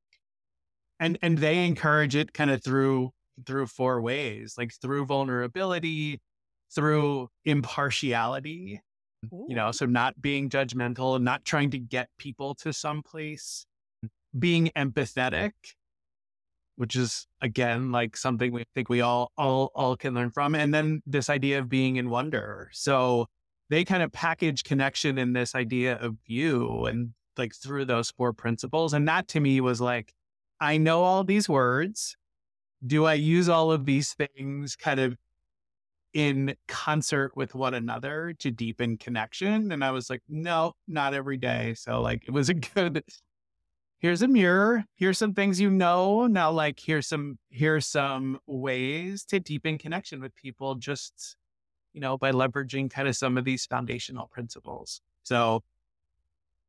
and 0.98 1.18
and 1.22 1.38
they 1.38 1.66
encourage 1.66 2.16
it 2.16 2.32
kind 2.32 2.50
of 2.50 2.64
through 2.64 3.10
through 3.46 3.66
four 3.66 4.00
ways, 4.00 4.54
like 4.56 4.72
through 4.72 5.04
vulnerability, 5.04 6.20
through 6.74 7.28
impartiality, 7.44 8.80
Ooh. 9.32 9.46
you 9.48 9.54
know, 9.54 9.70
so 9.72 9.84
not 9.86 10.20
being 10.20 10.48
judgmental, 10.48 11.16
and 11.16 11.24
not 11.24 11.44
trying 11.44 11.70
to 11.70 11.78
get 11.78 12.08
people 12.18 12.54
to 12.56 12.72
some 12.72 13.02
place, 13.02 13.66
mm. 14.04 14.08
being 14.38 14.70
empathetic, 14.74 15.52
which 16.76 16.96
is 16.96 17.26
again 17.42 17.92
like 17.92 18.16
something 18.16 18.52
we 18.52 18.64
think 18.74 18.88
we 18.88 19.02
all 19.02 19.32
all 19.36 19.70
all 19.74 19.96
can 19.96 20.14
learn 20.14 20.30
from, 20.30 20.54
and 20.54 20.72
then 20.72 21.02
this 21.06 21.28
idea 21.28 21.58
of 21.58 21.68
being 21.68 21.96
in 21.96 22.08
wonder. 22.08 22.70
So 22.72 23.26
they 23.70 23.84
kind 23.84 24.02
of 24.02 24.12
package 24.12 24.64
connection 24.64 25.18
in 25.18 25.32
this 25.32 25.54
idea 25.54 25.96
of 25.96 26.16
you 26.26 26.86
and 26.86 27.12
like 27.36 27.54
through 27.54 27.84
those 27.84 28.10
four 28.10 28.32
principles, 28.32 28.92
and 28.92 29.06
that 29.08 29.28
to 29.28 29.40
me 29.40 29.60
was 29.60 29.80
like, 29.80 30.12
I 30.60 30.78
know 30.78 31.02
all 31.02 31.24
these 31.24 31.48
words. 31.48 32.16
Do 32.86 33.06
I 33.06 33.14
use 33.14 33.48
all 33.48 33.72
of 33.72 33.86
these 33.86 34.14
things 34.14 34.76
kind 34.76 35.00
of 35.00 35.16
in 36.14 36.54
concert 36.66 37.36
with 37.36 37.54
one 37.54 37.74
another 37.74 38.34
to 38.38 38.50
deepen 38.50 38.96
connection. 38.96 39.72
And 39.72 39.84
I 39.84 39.90
was 39.90 40.08
like, 40.08 40.22
no, 40.28 40.72
not 40.86 41.14
every 41.14 41.36
day. 41.36 41.74
So 41.74 42.00
like 42.00 42.24
it 42.26 42.30
was 42.30 42.48
a 42.48 42.54
good 42.74 43.02
here's 44.00 44.22
a 44.22 44.28
mirror, 44.28 44.84
here's 44.96 45.18
some 45.18 45.34
things 45.34 45.60
you 45.60 45.70
know. 45.70 46.26
Now 46.26 46.50
like 46.50 46.80
here's 46.80 47.06
some 47.06 47.38
here's 47.50 47.86
some 47.86 48.38
ways 48.46 49.24
to 49.26 49.40
deepen 49.40 49.78
connection 49.78 50.20
with 50.20 50.34
people 50.34 50.76
just 50.76 51.36
you 51.98 52.00
know 52.00 52.16
by 52.16 52.30
leveraging 52.30 52.88
kind 52.88 53.08
of 53.08 53.16
some 53.16 53.36
of 53.36 53.44
these 53.44 53.66
foundational 53.66 54.28
principles. 54.28 55.00
So 55.24 55.64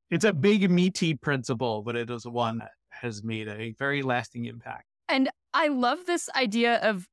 it's 0.10 0.26
a 0.26 0.34
big 0.34 0.72
meaty 0.72 1.14
principle, 1.14 1.84
but 1.84 1.96
it 1.96 2.10
is 2.10 2.26
one 2.26 2.58
that 2.58 2.72
has 2.90 3.24
made 3.24 3.48
a 3.48 3.76
very 3.78 4.02
lasting 4.02 4.46
impact. 4.46 4.86
And 5.08 5.30
I 5.54 5.68
love 5.68 6.08
this 6.08 6.30
idea 6.36 6.78
of 6.78 7.06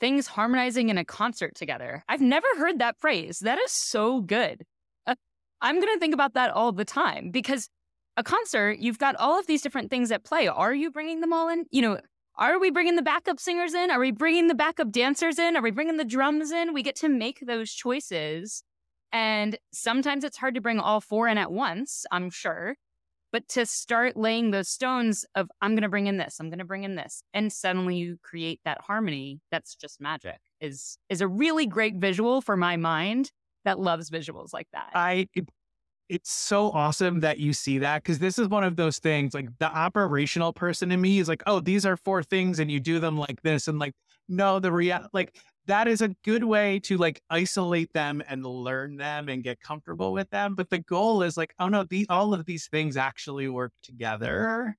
things 0.00 0.26
harmonizing 0.26 0.90
in 0.90 0.98
a 0.98 1.04
concert 1.04 1.54
together. 1.54 2.04
I've 2.10 2.20
never 2.20 2.46
heard 2.58 2.78
that 2.80 3.00
phrase. 3.00 3.38
That 3.38 3.58
is 3.58 3.72
so 3.72 4.20
good. 4.20 4.64
Uh, 5.06 5.14
I'm 5.62 5.76
going 5.76 5.94
to 5.94 5.98
think 5.98 6.12
about 6.12 6.34
that 6.34 6.50
all 6.50 6.72
the 6.72 6.84
time 6.84 7.30
because 7.30 7.70
a 8.18 8.22
concert, 8.22 8.80
you've 8.80 8.98
got 8.98 9.16
all 9.16 9.38
of 9.38 9.46
these 9.46 9.62
different 9.62 9.88
things 9.88 10.12
at 10.12 10.24
play. 10.24 10.46
Are 10.46 10.74
you 10.74 10.90
bringing 10.90 11.22
them 11.22 11.32
all 11.32 11.48
in? 11.48 11.64
You 11.70 11.80
know, 11.80 12.00
are 12.36 12.58
we 12.58 12.70
bringing 12.70 12.96
the 12.96 13.02
backup 13.02 13.38
singers 13.38 13.74
in? 13.74 13.90
Are 13.90 14.00
we 14.00 14.10
bringing 14.10 14.48
the 14.48 14.54
backup 14.54 14.90
dancers 14.90 15.38
in? 15.38 15.56
Are 15.56 15.62
we 15.62 15.70
bringing 15.70 15.96
the 15.96 16.04
drums 16.04 16.50
in? 16.50 16.72
We 16.72 16.82
get 16.82 16.96
to 16.96 17.08
make 17.08 17.40
those 17.46 17.72
choices. 17.72 18.62
And 19.12 19.58
sometimes 19.72 20.24
it's 20.24 20.38
hard 20.38 20.54
to 20.54 20.60
bring 20.60 20.80
all 20.80 21.00
four 21.00 21.28
in 21.28 21.36
at 21.36 21.52
once, 21.52 22.06
I'm 22.10 22.30
sure. 22.30 22.76
But 23.30 23.48
to 23.48 23.64
start 23.64 24.16
laying 24.16 24.50
those 24.50 24.68
stones 24.68 25.24
of, 25.34 25.48
I'm 25.60 25.74
going 25.74 25.82
to 25.82 25.88
bring 25.88 26.06
in 26.06 26.18
this, 26.18 26.36
I'm 26.38 26.50
going 26.50 26.58
to 26.58 26.66
bring 26.66 26.84
in 26.84 26.96
this, 26.96 27.22
and 27.32 27.50
suddenly 27.50 27.96
you 27.96 28.18
create 28.22 28.60
that 28.66 28.82
harmony 28.82 29.40
that's 29.50 29.74
just 29.74 30.02
magic 30.02 30.38
is, 30.60 30.98
is 31.08 31.22
a 31.22 31.28
really 31.28 31.64
great 31.64 31.96
visual 31.96 32.42
for 32.42 32.58
my 32.58 32.76
mind 32.76 33.30
that 33.64 33.78
loves 33.78 34.10
visuals 34.10 34.52
like 34.52 34.68
that. 34.74 34.90
I, 34.94 35.28
it's 36.08 36.30
so 36.30 36.70
awesome 36.72 37.20
that 37.20 37.38
you 37.38 37.52
see 37.52 37.78
that 37.78 38.02
because 38.02 38.18
this 38.18 38.38
is 38.38 38.48
one 38.48 38.64
of 38.64 38.76
those 38.76 38.98
things 38.98 39.34
like 39.34 39.48
the 39.58 39.66
operational 39.66 40.52
person 40.52 40.92
in 40.92 41.00
me 41.00 41.18
is 41.18 41.28
like, 41.28 41.42
oh, 41.46 41.60
these 41.60 41.86
are 41.86 41.96
four 41.96 42.22
things 42.22 42.58
and 42.58 42.70
you 42.70 42.80
do 42.80 42.98
them 42.98 43.16
like 43.16 43.40
this. 43.42 43.68
And 43.68 43.78
like, 43.78 43.94
no, 44.28 44.58
the 44.58 44.72
real, 44.72 45.06
like, 45.12 45.34
that 45.66 45.86
is 45.86 46.00
a 46.00 46.08
good 46.24 46.44
way 46.44 46.80
to 46.80 46.98
like 46.98 47.22
isolate 47.30 47.92
them 47.92 48.22
and 48.28 48.44
learn 48.44 48.96
them 48.96 49.28
and 49.28 49.44
get 49.44 49.60
comfortable 49.60 50.12
with 50.12 50.28
them. 50.30 50.54
But 50.54 50.70
the 50.70 50.80
goal 50.80 51.22
is 51.22 51.36
like, 51.36 51.54
oh 51.58 51.68
no, 51.68 51.84
these 51.84 52.06
all 52.08 52.34
of 52.34 52.44
these 52.46 52.66
things 52.66 52.96
actually 52.96 53.48
work 53.48 53.72
together. 53.82 54.76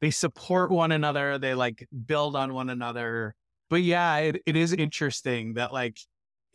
They 0.00 0.10
support 0.10 0.70
one 0.70 0.92
another. 0.92 1.38
They 1.38 1.54
like 1.54 1.88
build 2.06 2.36
on 2.36 2.52
one 2.52 2.70
another. 2.70 3.34
But 3.70 3.82
yeah, 3.82 4.16
it, 4.18 4.42
it 4.46 4.56
is 4.56 4.72
interesting 4.72 5.54
that 5.54 5.72
like 5.72 5.98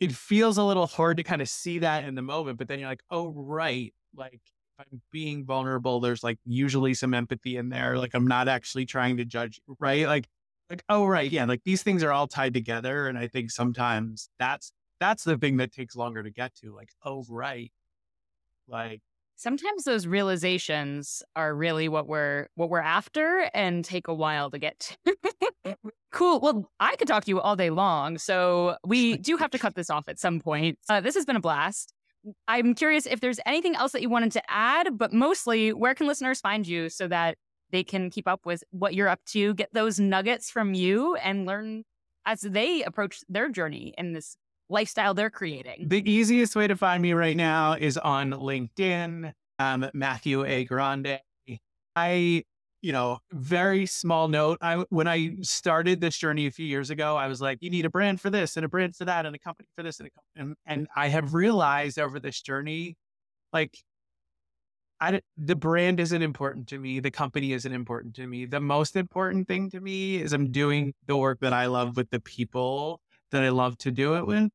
it 0.00 0.12
feels 0.12 0.58
a 0.58 0.64
little 0.64 0.86
hard 0.86 1.18
to 1.18 1.22
kind 1.22 1.42
of 1.42 1.48
see 1.48 1.80
that 1.80 2.04
in 2.04 2.14
the 2.14 2.22
moment, 2.22 2.58
but 2.58 2.68
then 2.68 2.78
you're 2.78 2.88
like, 2.88 3.04
oh 3.10 3.32
right. 3.36 3.94
Like 4.16 4.40
I'm 4.78 5.00
being 5.12 5.44
vulnerable, 5.44 6.00
there's 6.00 6.24
like 6.24 6.38
usually 6.44 6.94
some 6.94 7.14
empathy 7.14 7.56
in 7.56 7.68
there. 7.68 7.96
Like 7.98 8.14
I'm 8.14 8.26
not 8.26 8.48
actually 8.48 8.86
trying 8.86 9.18
to 9.18 9.24
judge, 9.24 9.60
right? 9.78 10.06
Like 10.06 10.26
like 10.70 10.84
oh 10.88 11.04
right 11.04 11.30
yeah 11.30 11.44
like 11.44 11.62
these 11.64 11.82
things 11.82 12.02
are 12.02 12.12
all 12.12 12.28
tied 12.28 12.54
together 12.54 13.08
and 13.08 13.18
i 13.18 13.26
think 13.26 13.50
sometimes 13.50 14.30
that's 14.38 14.72
that's 15.00 15.24
the 15.24 15.36
thing 15.36 15.56
that 15.56 15.72
takes 15.72 15.96
longer 15.96 16.22
to 16.22 16.30
get 16.30 16.54
to 16.54 16.74
like 16.74 16.90
oh 17.04 17.24
right 17.28 17.72
like 18.68 19.02
sometimes 19.40 19.84
those 19.84 20.06
realizations 20.06 21.22
are 21.34 21.54
really 21.54 21.88
what 21.88 22.06
we're 22.06 22.46
what 22.56 22.68
we're 22.68 22.78
after 22.78 23.48
and 23.54 23.84
take 23.84 24.06
a 24.06 24.14
while 24.14 24.50
to 24.50 24.58
get 24.58 24.96
to. 25.04 25.76
cool. 26.12 26.40
Well 26.40 26.70
i 26.78 26.94
could 26.96 27.08
talk 27.08 27.24
to 27.24 27.30
you 27.30 27.40
all 27.40 27.56
day 27.56 27.70
long 27.70 28.18
so 28.18 28.76
we 28.84 29.16
do 29.16 29.36
have 29.38 29.50
to 29.50 29.58
cut 29.58 29.74
this 29.74 29.90
off 29.90 30.08
at 30.08 30.18
some 30.18 30.40
point. 30.40 30.78
Uh, 30.88 31.00
this 31.00 31.14
has 31.14 31.24
been 31.24 31.36
a 31.36 31.40
blast. 31.40 31.94
I'm 32.46 32.74
curious 32.74 33.06
if 33.06 33.20
there's 33.20 33.40
anything 33.46 33.74
else 33.76 33.92
that 33.92 34.02
you 34.02 34.10
wanted 34.10 34.32
to 34.32 34.42
add 34.50 34.98
but 34.98 35.12
mostly 35.12 35.72
where 35.72 35.94
can 35.94 36.06
listeners 36.06 36.40
find 36.40 36.66
you 36.66 36.90
so 36.90 37.08
that 37.08 37.38
they 37.70 37.82
can 37.82 38.10
keep 38.10 38.28
up 38.28 38.44
with 38.44 38.62
what 38.70 38.94
you're 38.94 39.08
up 39.08 39.20
to, 39.26 39.54
get 39.54 39.72
those 39.72 40.00
nuggets 40.00 40.50
from 40.50 40.74
you, 40.74 41.14
and 41.16 41.46
learn 41.46 41.84
as 42.26 42.40
they 42.40 42.82
approach 42.82 43.20
their 43.28 43.48
journey 43.48 43.94
in 43.96 44.12
this 44.12 44.36
lifestyle 44.70 45.14
they're 45.14 45.30
creating. 45.30 45.86
The 45.88 46.08
easiest 46.10 46.56
way 46.56 46.66
to 46.66 46.76
find 46.76 47.02
me 47.02 47.12
right 47.12 47.36
now 47.36 47.74
is 47.74 47.98
on 47.98 48.30
LinkedIn, 48.30 49.32
um, 49.58 49.90
Matthew 49.92 50.44
A. 50.44 50.64
Grande. 50.64 51.18
I 51.96 52.44
you 52.82 52.92
know, 52.92 53.18
very 53.32 53.84
small 53.84 54.28
note. 54.28 54.58
I 54.62 54.84
when 54.88 55.06
I 55.06 55.36
started 55.42 56.00
this 56.00 56.16
journey 56.16 56.46
a 56.46 56.50
few 56.50 56.66
years 56.66 56.90
ago, 56.90 57.16
I 57.16 57.26
was 57.26 57.40
like, 57.40 57.58
you 57.60 57.70
need 57.70 57.84
a 57.84 57.90
brand 57.90 58.20
for 58.20 58.30
this 58.30 58.56
and 58.56 58.64
a 58.64 58.68
brand 58.68 58.96
for 58.96 59.04
that 59.04 59.26
and 59.26 59.36
a 59.36 59.38
company 59.38 59.68
for 59.76 59.82
this 59.82 60.00
and 60.00 60.08
a 60.08 60.10
company. 60.10 60.56
And, 60.66 60.78
and 60.78 60.88
I 60.96 61.08
have 61.08 61.34
realized 61.34 61.98
over 61.98 62.18
this 62.18 62.40
journey, 62.40 62.96
like 63.52 63.76
I, 65.00 65.20
the 65.36 65.56
brand 65.56 66.00
isn't 66.00 66.22
important 66.22 66.68
to 66.68 66.78
me. 66.78 67.00
The 67.00 67.10
company 67.10 67.52
isn't 67.52 67.72
important 67.72 68.14
to 68.16 68.26
me. 68.26 68.46
The 68.46 68.60
most 68.60 68.96
important 68.96 69.48
thing 69.48 69.70
to 69.70 69.80
me 69.80 70.16
is 70.16 70.32
I'm 70.32 70.50
doing 70.50 70.94
the 71.06 71.16
work 71.16 71.40
that 71.40 71.52
I 71.52 71.66
love 71.66 71.96
with 71.96 72.10
the 72.10 72.20
people 72.20 73.00
that 73.30 73.42
I 73.42 73.48
love 73.50 73.78
to 73.78 73.90
do 73.90 74.16
it 74.16 74.26
with. 74.26 74.50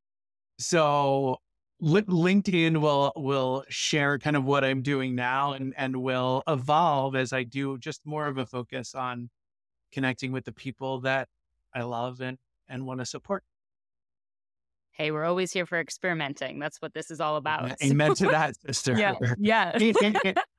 So 0.58 1.38
LinkedIn 1.82 2.78
will 2.78 3.12
will 3.16 3.66
share 3.70 4.18
kind 4.18 4.36
of 4.36 4.46
what 4.46 4.64
I'm 4.64 4.82
doing 4.82 5.16
now 5.16 5.54
and 5.54 5.74
and 5.78 5.98
will 5.98 6.44
evolve 6.48 7.16
as 7.16 7.34
I 7.34 7.44
do 7.44 7.78
just 7.78 8.06
more 8.06 8.28
of 8.28 8.38
a 8.38 8.46
focus 8.46 8.96
on 8.96 9.30
connecting 9.92 10.32
with 10.32 10.46
the 10.46 10.52
people 10.54 11.02
that 11.02 11.28
I 11.74 11.84
love 11.84 12.22
and 12.22 12.38
and 12.68 12.86
want 12.86 13.02
to 13.02 13.06
support. 13.06 13.44
Hey, 14.92 15.12
we're 15.12 15.26
always 15.26 15.52
here 15.52 15.66
for 15.66 15.78
experimenting. 15.78 16.58
That's 16.58 16.82
what 16.82 16.94
this 16.94 17.12
is 17.12 17.20
all 17.20 17.36
about. 17.36 17.74
Amen 17.84 18.16
to 18.16 18.28
that, 18.28 18.56
sister. 18.66 18.98
yeah. 18.98 19.16
Yeah. 19.38 19.78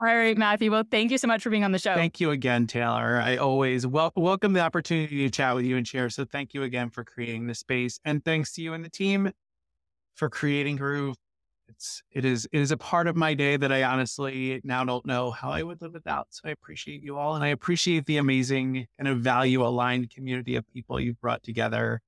all 0.00 0.06
right, 0.06 0.36
Matthew. 0.36 0.70
Well, 0.70 0.84
thank 0.88 1.10
you 1.10 1.18
so 1.18 1.26
much 1.26 1.42
for 1.42 1.50
being 1.50 1.64
on 1.64 1.72
the 1.72 1.78
show. 1.78 1.94
Thank 1.94 2.20
you 2.20 2.30
again, 2.30 2.66
Taylor. 2.66 3.20
I 3.22 3.36
always 3.36 3.86
wel- 3.86 4.12
welcome 4.16 4.52
the 4.52 4.60
opportunity 4.60 5.24
to 5.24 5.30
chat 5.30 5.54
with 5.54 5.64
you 5.64 5.76
and 5.76 5.86
share. 5.86 6.08
So 6.10 6.24
thank 6.24 6.54
you 6.54 6.62
again 6.62 6.90
for 6.90 7.04
creating 7.04 7.46
the 7.46 7.54
space. 7.54 7.98
And 8.04 8.24
thanks 8.24 8.52
to 8.54 8.62
you 8.62 8.74
and 8.74 8.84
the 8.84 8.90
team 8.90 9.32
for 10.14 10.28
creating 10.28 10.76
Groove. 10.76 11.16
It's 11.68 12.02
it 12.10 12.24
is 12.24 12.48
it 12.50 12.60
is 12.60 12.70
a 12.70 12.78
part 12.78 13.08
of 13.08 13.14
my 13.14 13.34
day 13.34 13.58
that 13.58 13.70
I 13.70 13.82
honestly 13.82 14.60
now 14.64 14.84
don't 14.84 15.04
know 15.04 15.30
how 15.30 15.50
I 15.50 15.62
would 15.62 15.82
live 15.82 15.92
without. 15.92 16.28
So 16.30 16.42
I 16.46 16.50
appreciate 16.50 17.02
you 17.02 17.18
all 17.18 17.34
and 17.34 17.44
I 17.44 17.48
appreciate 17.48 18.06
the 18.06 18.16
amazing 18.16 18.86
kind 18.98 19.08
of 19.08 19.18
value 19.18 19.62
aligned 19.62 20.08
community 20.08 20.56
of 20.56 20.66
people 20.72 20.98
you've 20.98 21.20
brought 21.20 21.42
together 21.42 22.00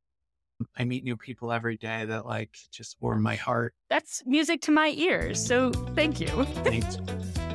I 0.77 0.85
meet 0.85 1.05
new 1.05 1.17
people 1.17 1.53
every 1.53 1.77
day 1.77 2.05
that 2.05 2.27
like 2.27 2.57
just 2.71 2.97
warm 3.01 3.23
my 3.23 3.37
heart. 3.37 3.75
That's 3.89 4.23
music 4.27 4.61
to 4.63 4.73
my 4.73 4.95
ears. 4.97 5.45
So 5.45 5.71
thank 5.95 6.21
you. 6.21 6.29
Thanks. 6.65 6.99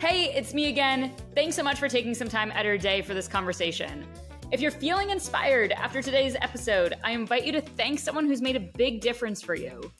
Hey, 0.00 0.32
it's 0.32 0.54
me 0.54 0.68
again. 0.68 1.12
Thanks 1.34 1.56
so 1.56 1.64
much 1.64 1.80
for 1.80 1.88
taking 1.88 2.14
some 2.14 2.28
time 2.28 2.52
out 2.52 2.60
of 2.60 2.66
your 2.66 2.78
day 2.78 3.02
for 3.02 3.14
this 3.14 3.26
conversation. 3.26 4.06
If 4.52 4.60
you're 4.60 4.70
feeling 4.70 5.10
inspired 5.10 5.72
after 5.72 6.00
today's 6.00 6.36
episode, 6.40 6.94
I 7.02 7.10
invite 7.10 7.44
you 7.44 7.50
to 7.50 7.60
thank 7.60 7.98
someone 7.98 8.24
who's 8.24 8.40
made 8.40 8.54
a 8.54 8.70
big 8.76 9.00
difference 9.00 9.42
for 9.42 9.56
you. 9.56 9.90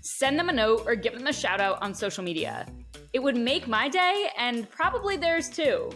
Send 0.00 0.38
them 0.38 0.48
a 0.48 0.52
note 0.52 0.84
or 0.86 0.94
give 0.94 1.12
them 1.12 1.26
a 1.26 1.32
shout 1.32 1.60
out 1.60 1.82
on 1.82 1.92
social 1.92 2.22
media. 2.22 2.68
It 3.12 3.18
would 3.18 3.36
make 3.36 3.66
my 3.66 3.88
day 3.88 4.30
and 4.38 4.70
probably 4.70 5.16
theirs 5.16 5.50
too. 5.50 5.90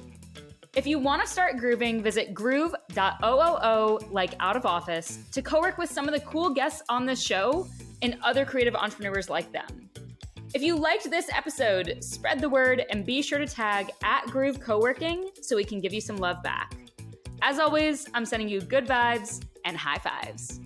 If 0.74 0.84
you 0.84 0.98
want 0.98 1.22
to 1.22 1.28
start 1.28 1.56
grooving, 1.56 2.02
visit 2.02 2.34
groove.ooo, 2.34 3.98
like 4.10 4.34
out 4.40 4.56
of 4.56 4.66
office, 4.66 5.20
to 5.30 5.40
co 5.40 5.60
work 5.60 5.78
with 5.78 5.88
some 5.88 6.08
of 6.08 6.14
the 6.14 6.20
cool 6.26 6.50
guests 6.50 6.82
on 6.88 7.06
this 7.06 7.22
show 7.22 7.68
and 8.02 8.18
other 8.24 8.44
creative 8.44 8.74
entrepreneurs 8.74 9.30
like 9.30 9.52
them. 9.52 9.88
If 10.54 10.62
you 10.62 10.76
liked 10.76 11.08
this 11.08 11.30
episode, 11.32 12.04
spread 12.04 12.38
the 12.38 12.48
word 12.48 12.84
and 12.90 13.06
be 13.06 13.22
sure 13.22 13.38
to 13.38 13.46
tag 13.46 13.90
at 14.04 14.26
Groove 14.26 14.60
Co-working 14.60 15.30
so 15.40 15.56
we 15.56 15.64
can 15.64 15.80
give 15.80 15.94
you 15.94 16.00
some 16.02 16.18
love 16.18 16.42
back. 16.42 16.74
As 17.40 17.58
always, 17.58 18.06
I'm 18.12 18.26
sending 18.26 18.50
you 18.50 18.60
good 18.60 18.86
vibes 18.86 19.42
and 19.64 19.78
high 19.78 19.96
fives. 19.96 20.60